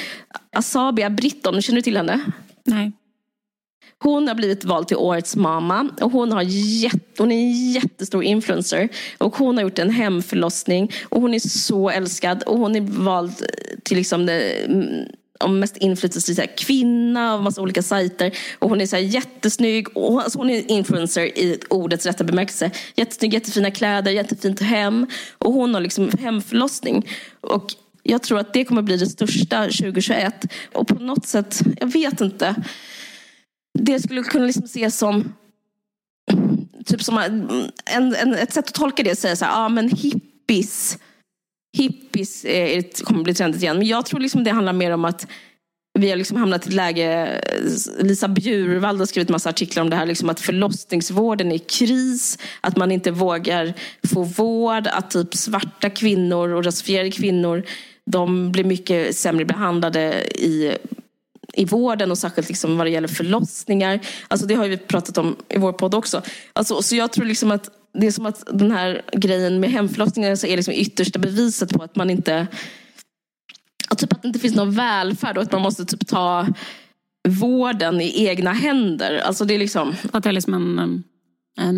[0.57, 2.21] Asabia Britton, känner du till henne?
[2.65, 2.93] Nej.
[4.03, 8.25] Hon har blivit vald till årets mamma och hon, har jätt, hon är en jättestor
[8.25, 8.89] influencer.
[9.19, 13.33] Och hon har gjort en hemförlossning och hon är så älskad och hon är vald
[13.83, 15.07] till liksom det, mm,
[15.41, 18.33] om mest inflytelserika kvinna av massa olika sajter.
[18.59, 19.97] Och hon är så här jättesnygg.
[19.97, 22.71] Och, alltså hon är influencer i ordets rätta bemärkelse.
[22.95, 25.07] Jättesnygg, jättefina kläder, jättefint hem.
[25.39, 27.09] Och hon har liksom hemförlossning.
[27.41, 30.35] Och jag tror att det kommer bli det största 2021.
[30.73, 32.55] Och på något sätt, jag vet inte.
[33.79, 35.35] Det skulle kunna liksom ses som
[36.87, 37.49] typ som mm,
[37.85, 40.99] en, en, ett sätt att tolka det är att säga så här, ja men hippies
[41.77, 43.79] hippies eh, är, kommer bli trendigt igen.
[43.79, 45.27] Men jag tror liksom det handlar mer om att
[45.99, 49.91] vi har liksom hamnat i ett läge, eh, Lisa Bjurvald har skrivit massa artiklar om
[49.91, 53.75] det här, liksom att förlossningsvården är i kris, att man inte vågar
[54.15, 57.63] få vård, att typ svarta kvinnor och rasifierade kvinnor,
[58.11, 60.77] de blir mycket sämre behandlade i
[61.53, 64.01] i vården och särskilt liksom vad det gäller förlossningar.
[64.29, 66.23] Alltså det har vi pratat om i vår podd också.
[66.53, 70.37] Alltså, så jag tror liksom att det är som att den här grejen med hemförlossningar
[70.37, 72.47] så är liksom yttersta beviset på att man inte
[73.89, 76.47] att, typ att det inte finns någon välfärd och att man måste typ ta
[77.29, 79.19] vården i egna händer.
[79.19, 79.95] Alltså det är liksom...
[80.13, 81.03] Att det är liksom en,
[81.61, 81.69] Eh,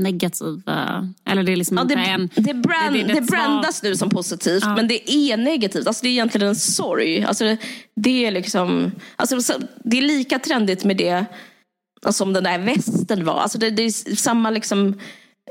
[1.32, 2.30] eller det är liksom ja, det, en...
[2.34, 4.76] Det, brand, det, det, det brandas nu som positivt ja.
[4.76, 5.86] men det är negativt.
[5.86, 7.24] Alltså det är egentligen en sorg.
[7.24, 7.58] Alltså det,
[7.96, 8.92] det är liksom...
[9.16, 11.24] Alltså det är lika trendigt med det
[12.10, 13.40] som den där västen var.
[13.40, 14.94] Alltså det är samma liksom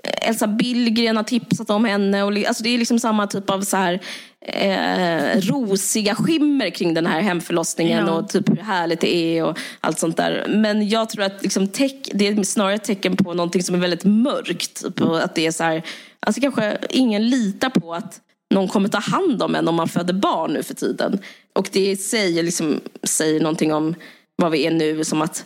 [0.04, 2.24] Elsa Billgren har tipsat om henne.
[2.24, 4.00] Och, alltså det är liksom samma typ av så här,
[4.42, 8.14] eh, rosiga skimmer kring den här hemförlossningen ja.
[8.14, 10.46] och typ hur härligt det är och allt sånt där.
[10.50, 13.80] Men jag tror att liksom tech, det är snarare ett tecken på någonting som är
[13.80, 14.84] väldigt mörkt.
[14.84, 15.84] Typ, att det är så här,
[16.20, 18.20] alltså kanske ingen litar på att
[18.54, 21.20] någon kommer ta hand om en om man föder barn nu för tiden.
[21.54, 23.96] Och det säger, liksom, säger någonting om
[24.36, 25.46] vad vi är nu, som att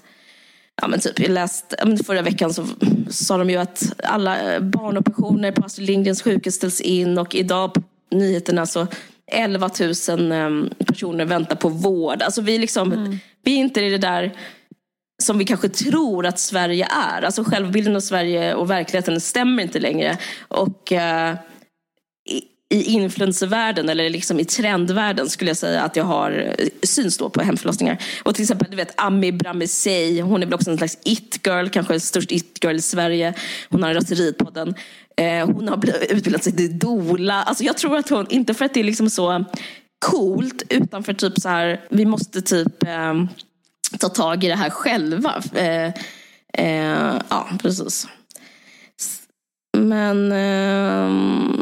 [0.82, 2.66] ja, men typ, jag läste, förra veckan så
[3.10, 7.82] sa de ju att alla barnoperationer på Astrid Lindgrens sjukhus ställs in och idag på
[8.12, 8.88] nyheterna så
[9.32, 9.70] 11
[10.10, 12.22] 000 ehm, personer väntar på vård.
[12.22, 13.18] Alltså vi, liksom, mm.
[13.44, 14.34] vi är inte i det där
[15.24, 17.22] som vi kanske tror att Sverige är.
[17.22, 20.18] Alltså självbilden av Sverige och verkligheten stämmer inte längre.
[20.48, 21.36] Och uh,
[22.70, 27.30] i influencervärlden eller liksom i trendvärlden skulle jag säga att jag har eh, syns då
[27.30, 27.98] på hemförlossningar.
[28.24, 32.00] Och till exempel du vet Ami Bramesey, hon är väl också en slags it-girl, kanske
[32.00, 33.34] störst it-girl i Sverige.
[33.70, 34.58] Hon har en raseripodd.
[35.18, 37.44] Eh, hon har utbildat sig till dola.
[37.44, 39.46] Alltså jag tror att hon, inte för att det är liksom så
[40.00, 43.14] coolt, utan för typ så här, vi måste typ eh,
[44.00, 45.44] ta tag i det här själva.
[45.54, 45.94] Eh,
[46.54, 48.08] eh ja, precis.
[49.78, 51.62] Men ehm,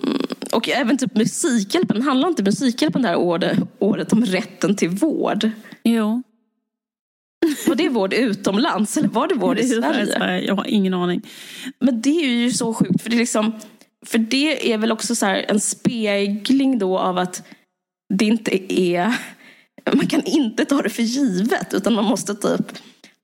[0.55, 2.01] och även typ Musikhjälpen.
[2.01, 5.49] Handlar inte Musikhjälpen det här året, året om rätten till vård?
[5.83, 6.23] Jo.
[7.67, 10.45] Var det vård utomlands eller var det vård i Sverige?
[10.45, 11.21] Jag har ingen aning.
[11.79, 13.01] Men det är ju så sjukt.
[13.01, 13.59] För det är, liksom,
[14.05, 17.47] för det är väl också så en spegling då av att
[18.13, 19.17] det inte är...
[19.93, 22.77] Man kan inte ta det för givet utan man måste typ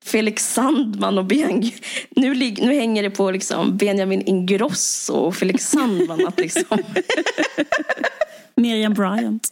[0.04, 1.72] Felix Sandman och ben,
[2.10, 6.78] nu, nu hänger det på liksom Benjamin Ingrosso och Felix Sandman att liksom...
[8.56, 9.52] Miriam Bryant.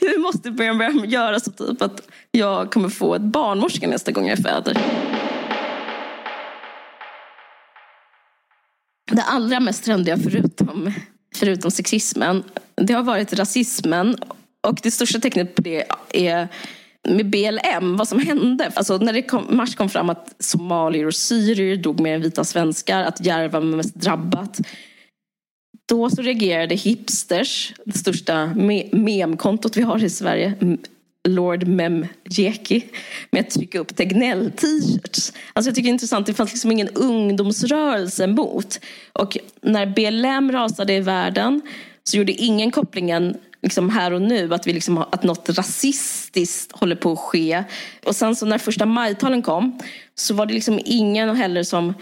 [0.00, 4.38] Nu måste Benjamin göra så typ att jag kommer få ett barnmorska nästa gång jag
[4.38, 4.78] föder.
[9.12, 10.92] Det allra mest trendiga förutom,
[11.34, 12.44] förutom sexismen,
[12.74, 14.16] det har varit rasismen.
[14.60, 16.48] Och det största tecknet på det är
[17.08, 18.72] med BLM, vad som hände.
[18.74, 22.44] Alltså när det kom, mars kom fram att somalier och syrier dog mer än vita
[22.44, 24.60] svenskar, att Järva var mest drabbat.
[25.88, 30.54] Då så reagerade hipsters, det största me memkontot vi har i Sverige,
[31.28, 32.84] Lord Mem Jeki
[33.30, 35.32] med att trycka upp Tegnell-t-shirts.
[35.52, 38.80] Alltså jag tycker det är intressant, det fanns liksom ingen ungdomsrörelse mot.
[39.12, 41.60] Och när BLM rasade i världen
[42.04, 46.96] så gjorde ingen kopplingen liksom här och nu att, vi liksom, att något rasistiskt håller
[46.96, 47.64] på att ske.
[48.04, 49.78] Och sen så när första majtalen kom
[50.14, 51.94] så var det liksom ingen heller som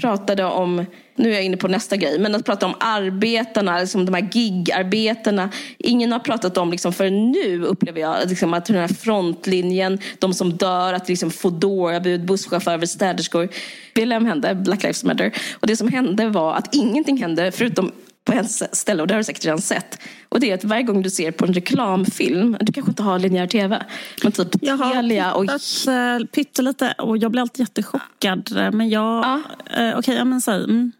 [0.00, 0.86] pratade om,
[1.16, 4.28] nu är jag inne på nästa grej, men att prata om arbetarna, liksom de här
[4.32, 5.50] gigarbetarna.
[5.78, 10.34] Ingen har pratat om, liksom, för nu upplever jag liksom, att den här frontlinjen, de
[10.34, 13.48] som dör, att liksom Foodora-bud, busschaufförer, städerskor.
[13.94, 15.32] BLM hände, Black Lives Matter.
[15.54, 17.92] Och det som hände var att ingenting hände förutom
[18.26, 19.98] på ett ställe och det har du säkert redan sett.
[20.28, 23.18] Och det är att varje gång du ser på en reklamfilm, du kanske inte har
[23.18, 23.84] linjär tv,
[24.22, 25.46] men typ jag Telia och...
[25.46, 28.70] Jag uh, pyttelite och jag blir alltid jättechockad.
[28.72, 29.24] Men jag...
[29.24, 29.34] Ja.
[29.36, 30.64] Uh, Okej, okay, men säg.
[30.64, 30.92] Mm.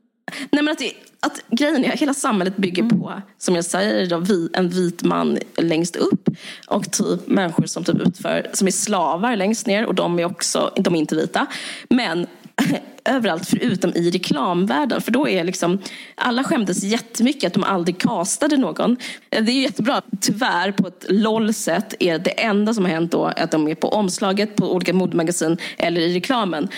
[0.50, 3.00] Nej men att, det, att grejen är, hela samhället bygger mm.
[3.00, 6.28] på, som jag säger, då, vi, en vit man längst upp
[6.66, 10.72] och typ människor som typ utför, som är slavar längst ner och de är också,
[10.76, 11.46] de är inte vita.
[11.90, 12.26] Men
[13.04, 15.00] överallt förutom i reklamvärlden.
[15.00, 15.78] För då är liksom,
[16.14, 18.96] alla skämdes jättemycket att de aldrig castade någon.
[19.30, 20.02] Det är jättebra.
[20.20, 23.88] Tyvärr på ett LOL-sätt är det enda som har hänt då att de är på
[23.88, 26.68] omslaget på olika modemagasin eller i reklamen.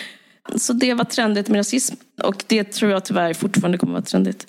[0.56, 4.46] Så det var trendigt med rasism och det tror jag tyvärr fortfarande kommer vara trendigt.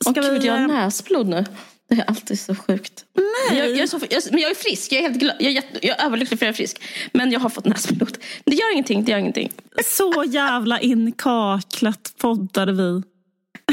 [0.00, 0.28] Ska och vi...
[0.28, 1.44] gud, jag har näsblod nu.
[1.88, 3.04] Det är alltid så sjukt.
[3.14, 3.58] Nej.
[3.58, 4.92] Jag, jag, är så, jag, men jag är frisk.
[4.92, 6.82] Jag är, helt glad, jag, är jag är överlycklig för att jag är frisk.
[7.12, 8.18] Men jag har fått näsblod.
[8.44, 9.04] Det gör ingenting.
[9.04, 9.52] Det gör ingenting.
[9.84, 13.02] Så jävla inkaklat poddade vi.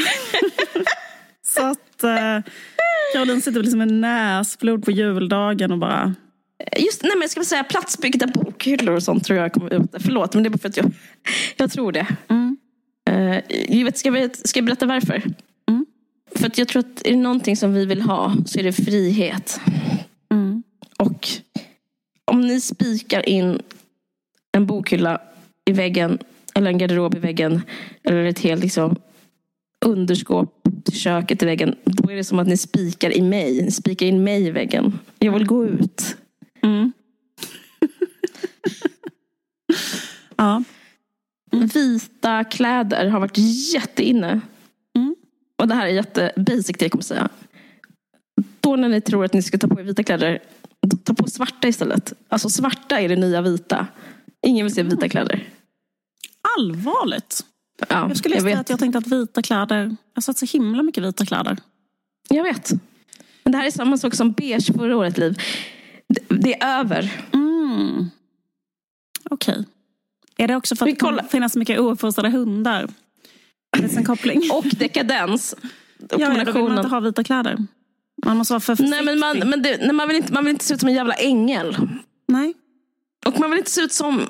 [1.46, 2.52] så att eh,
[3.14, 6.16] Caroline sitter liksom med näsblod på juldagen och bara...
[6.78, 9.90] Just, nej men jag ska säga platsbyggda bokhyllor och sånt tror jag kommer ut.
[10.00, 10.92] Förlåt, men det är bara för att jag,
[11.58, 12.08] jag tror det.
[12.28, 12.58] Mm.
[13.10, 15.24] Uh, vet, ska, vi, ska jag berätta varför?
[16.36, 18.74] För att jag tror att är det någonting som vi vill ha så är det
[18.74, 19.60] frihet.
[20.32, 20.64] Mm.
[20.98, 21.28] Och
[22.26, 23.62] om ni spikar in
[24.52, 25.22] en bokhylla
[25.66, 26.20] i väggen
[26.56, 27.62] eller en garderob i väggen
[28.04, 28.96] eller ett helt liksom,
[29.86, 31.76] underskåp till köket i väggen.
[31.84, 33.62] Då är det som att ni spikar i mig.
[33.62, 35.00] Ni spikar in mig i väggen.
[35.20, 36.18] Jag vill gå ut.
[36.64, 36.92] Mm.
[40.36, 40.64] ja.
[41.52, 41.68] Mm.
[41.68, 43.38] Vita kläder har varit
[43.74, 44.42] jätteinne
[45.60, 47.30] och det här är jätte basic det jag kommer säga.
[48.60, 50.40] Då när ni tror att ni ska ta på er vita kläder,
[51.04, 52.14] ta på svarta istället.
[52.30, 53.88] Alltså svarta är det nya vita.
[54.48, 55.48] Ingen vill se vita kläder.
[56.58, 57.46] Allvarligt?
[57.90, 60.84] Ja, jag skulle säga att jag tänkte att vita kläder, jag har sett så himla
[60.84, 61.58] mycket vita kläder.
[62.30, 62.72] Jag vet.
[63.44, 65.42] Men det här är samma sak som beige förra året, Liv.
[66.28, 67.28] Det är över.
[67.34, 68.10] Mm.
[69.30, 69.54] Okej.
[69.54, 69.66] Okay.
[70.38, 72.90] Är det också för att det finns mycket ouppfostrade hundar?
[73.78, 74.42] Finns en koppling.
[74.54, 75.56] Och dekadens.
[75.98, 77.58] ja, då vill man inte ha vita kläder.
[78.26, 78.90] Man måste vara för försiktig.
[78.90, 80.90] Nej, men man, men det, nej, man, vill inte, man vill inte se ut som
[80.90, 81.78] en jävla ängel.
[82.28, 82.54] Nej.
[83.26, 84.28] Och man vill inte se ut som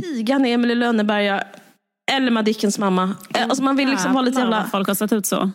[0.00, 1.44] pigan i Emily Lönneberga
[2.12, 3.14] eller Madickens mamma.
[3.34, 4.64] Eh, alltså man vill liksom ha lite jävla...
[4.64, 5.50] folk har sett ut så.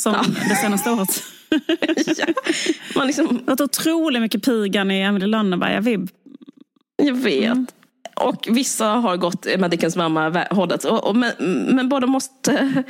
[0.00, 0.24] Som ja.
[0.48, 1.22] det senaste året.
[2.18, 2.26] ja.
[2.96, 3.42] man liksom...
[3.46, 6.10] Det har otroligt mycket pigan i Emily Lönneberga-vibb.
[6.96, 7.52] Jag vet.
[7.52, 7.66] Mm.
[8.20, 10.84] Och vissa har gått Madickens mamma-hållet.
[11.14, 11.32] Men,
[11.76, 12.84] men båda måste...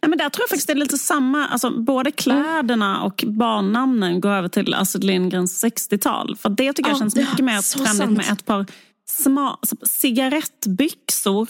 [0.00, 1.46] Nej, men där tror jag faktiskt det är lite samma.
[1.46, 6.36] Alltså, både kläderna och barnnamnen går över till Astrid Lindgrens 60-tal.
[6.36, 8.66] För det tycker jag känns mycket mer trendigt med ett par
[9.08, 11.48] sma, cigarettbyxor.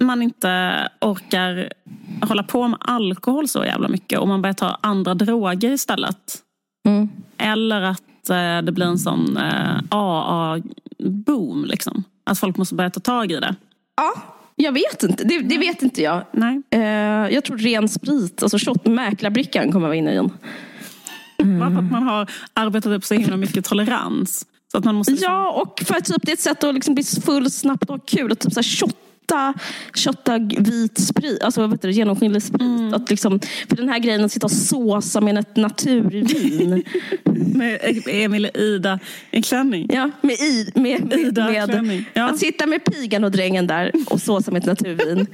[0.00, 1.72] man inte orkar
[2.22, 6.38] hålla på med alkohol så jävla mycket och man börjar ta andra droger istället.
[6.88, 7.08] Mm.
[7.38, 9.80] Eller att eh, det blir en sån eh,
[11.00, 11.64] AA-boom.
[11.64, 12.04] Liksom.
[12.24, 13.54] Att folk måste börja ta tag i det.
[13.96, 14.14] Ja,
[14.56, 15.24] jag vet inte.
[15.24, 16.24] Det, det vet inte jag.
[16.32, 16.62] Nej.
[16.70, 16.80] Eh,
[17.34, 20.30] jag tror ren sprit, alltså shot, mäklarbrickan kommer vara inne igen.
[21.42, 21.60] Mm.
[21.60, 24.46] För att man har arbetat upp så himla mycket tolerans.
[24.72, 25.32] Så att man måste liksom...
[25.32, 28.08] Ja, och för att typ, det är ett sätt att liksom bli full snabbt och
[28.08, 28.30] kul.
[28.30, 28.62] Och typ så här,
[29.30, 29.54] shotta,
[29.94, 32.60] shotta vit sprit, alltså vad heter det, genomskinlig sprit.
[32.60, 32.94] Mm.
[32.94, 36.84] Att liksom, för den här grejen att sitta och såsa med ett naturvin.
[37.54, 38.98] med Emil och Ida
[39.30, 39.86] i klänning.
[39.92, 41.48] Ja, med, i, med, med, Ida
[41.82, 42.30] med ja.
[42.30, 45.26] Att sitta med pigan och drängen där och såsa med ett naturvin.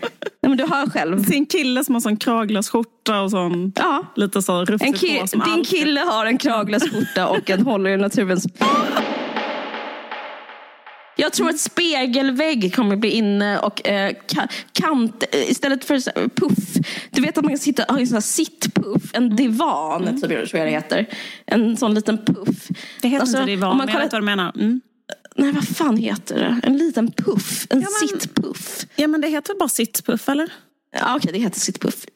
[0.43, 1.25] Nej, men du hör själv.
[1.25, 4.13] Sin kille som har sån kraglös skjorta och sån ja.
[4.17, 5.67] lite så rufsig ki- Din alltid.
[5.67, 8.47] kille har en kraglös skjorta och en håller i naturvins
[11.17, 14.17] jag tror att spegelvägg kommer bli inne och eh,
[14.73, 16.87] kant, eh, istället för puff.
[17.11, 20.21] Du vet att man kan sitta ha en sån här sittpuff, en divan, mm.
[20.21, 21.07] typ, tror jag det heter.
[21.47, 22.69] En sån liten puff.
[23.01, 24.53] Det heter alltså, inte divan, men jag vet vad du menar.
[24.57, 24.81] Mm.
[25.37, 26.61] Nej, vad fan heter det?
[26.63, 27.67] En liten puff.
[27.71, 28.87] En Ja, men- sittpuff.
[28.97, 30.53] Ja, men det heter väl bara sittpuff, eller?
[30.93, 32.07] Ja, okej, det heter sittpuff.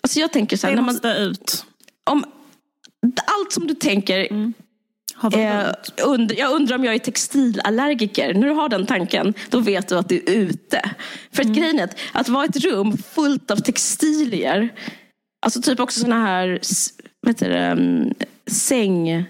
[0.00, 1.64] Alltså jag tänker så här, Det när man, måste ut.
[2.04, 2.24] om
[3.26, 4.52] allt som du tänker vi
[5.32, 8.34] Eh, und, jag undrar om jag är textilallergiker.
[8.34, 10.90] När du har den tanken, då vet du att du är ute.
[11.32, 14.68] För att grejen är att, att vara ett rum fullt av textilier,
[15.46, 16.60] alltså typ också såna här,
[17.26, 18.14] heter det, mm,
[18.50, 19.08] säng...
[19.08, 19.22] eh,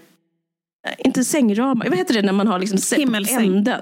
[0.97, 3.37] Inte sängramar, vad heter det när man har liksom sä- Himmelsäng.
[3.57, 3.81] änden?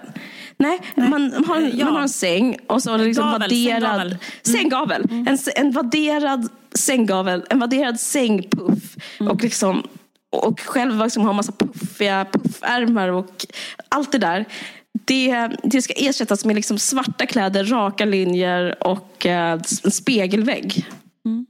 [0.58, 1.86] Nej, Man, har, ja.
[1.86, 4.18] man har en säng och så liksom Gavel, vadderad...
[4.44, 5.06] sänggavel.
[5.08, 5.28] Sänggavel.
[5.28, 8.96] En, en vadderad sänggavel, en vadderad sängpuff.
[9.20, 9.88] Och, liksom,
[10.32, 13.46] och själv liksom ha massa puffiga puffärmar och
[13.90, 14.46] allt det där.
[15.06, 20.86] Det, det ska ersättas med liksom svarta kläder, raka linjer och eh, en spegelvägg.
[21.26, 21.46] Mm.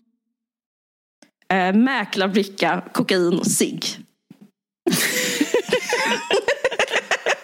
[1.54, 3.86] Eh, mäklarbricka, kokain och cigg.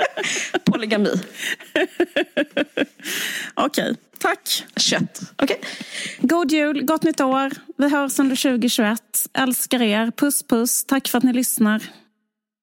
[0.65, 1.09] Polygami.
[3.53, 4.65] Okej, tack.
[4.75, 5.21] Kött.
[5.35, 5.61] Okej?
[6.21, 7.51] God jul, gott nytt år.
[7.77, 9.01] Vi hörs under 2021.
[9.33, 10.11] Älskar er.
[10.11, 10.85] Puss puss.
[10.85, 11.83] Tack för att ni lyssnar.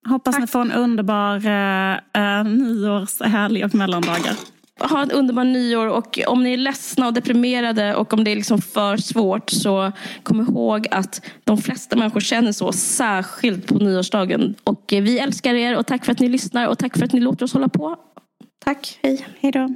[0.08, 4.36] Hoppas ni får en underbar uh, uh, nyårshelg och mellandagar.
[4.80, 8.36] Ha en underbar nyår och om ni är ledsna och deprimerade och om det är
[8.36, 14.54] liksom för svårt så kom ihåg att de flesta människor känner så, särskilt på nyårsdagen.
[14.64, 17.12] Och eh, vi älskar er och tack för att ni lyssnar och tack för att
[17.12, 17.96] ni låter oss hålla på.
[18.64, 19.26] Tack, hej.
[19.40, 19.74] Hej då.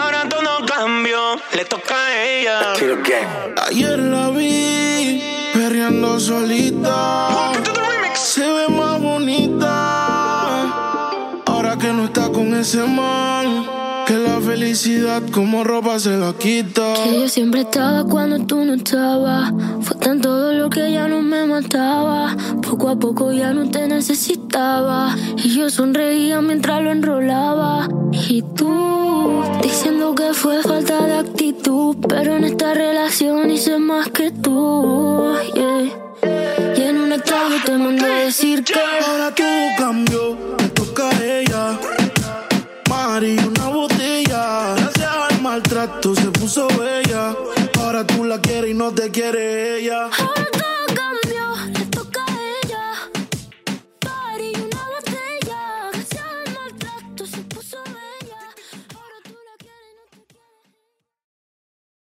[0.00, 2.74] Ahora todo cambió, le toca a ella.
[3.68, 5.22] Ayer la vi
[5.54, 7.30] perreando solita.
[8.14, 10.13] Se ve más bonita.
[12.54, 13.66] Con ese man.
[14.06, 16.92] Que la felicidad como ropa se la quita.
[17.02, 19.52] Que yo siempre estaba cuando tú no estabas.
[19.80, 22.36] Fue tan todo lo que ya no me mataba.
[22.60, 25.16] Poco a poco ya no te necesitaba.
[25.42, 27.88] Y yo sonreía mientras lo enrolaba.
[28.28, 31.96] Y tú diciendo que fue falta de actitud.
[32.06, 35.34] Pero en esta relación hice más que tú.
[35.54, 36.76] yeah.
[36.76, 38.74] Y en un estado te mandé a decir que.
[38.74, 39.46] Ahora todo
[39.78, 41.78] cambió, me toca a ella.
[43.14, 44.74] Mari, una botella.
[44.74, 47.36] Gracias al maltrato se puso bella.
[47.78, 50.10] Ahora tú la quieres y no te quiere ella.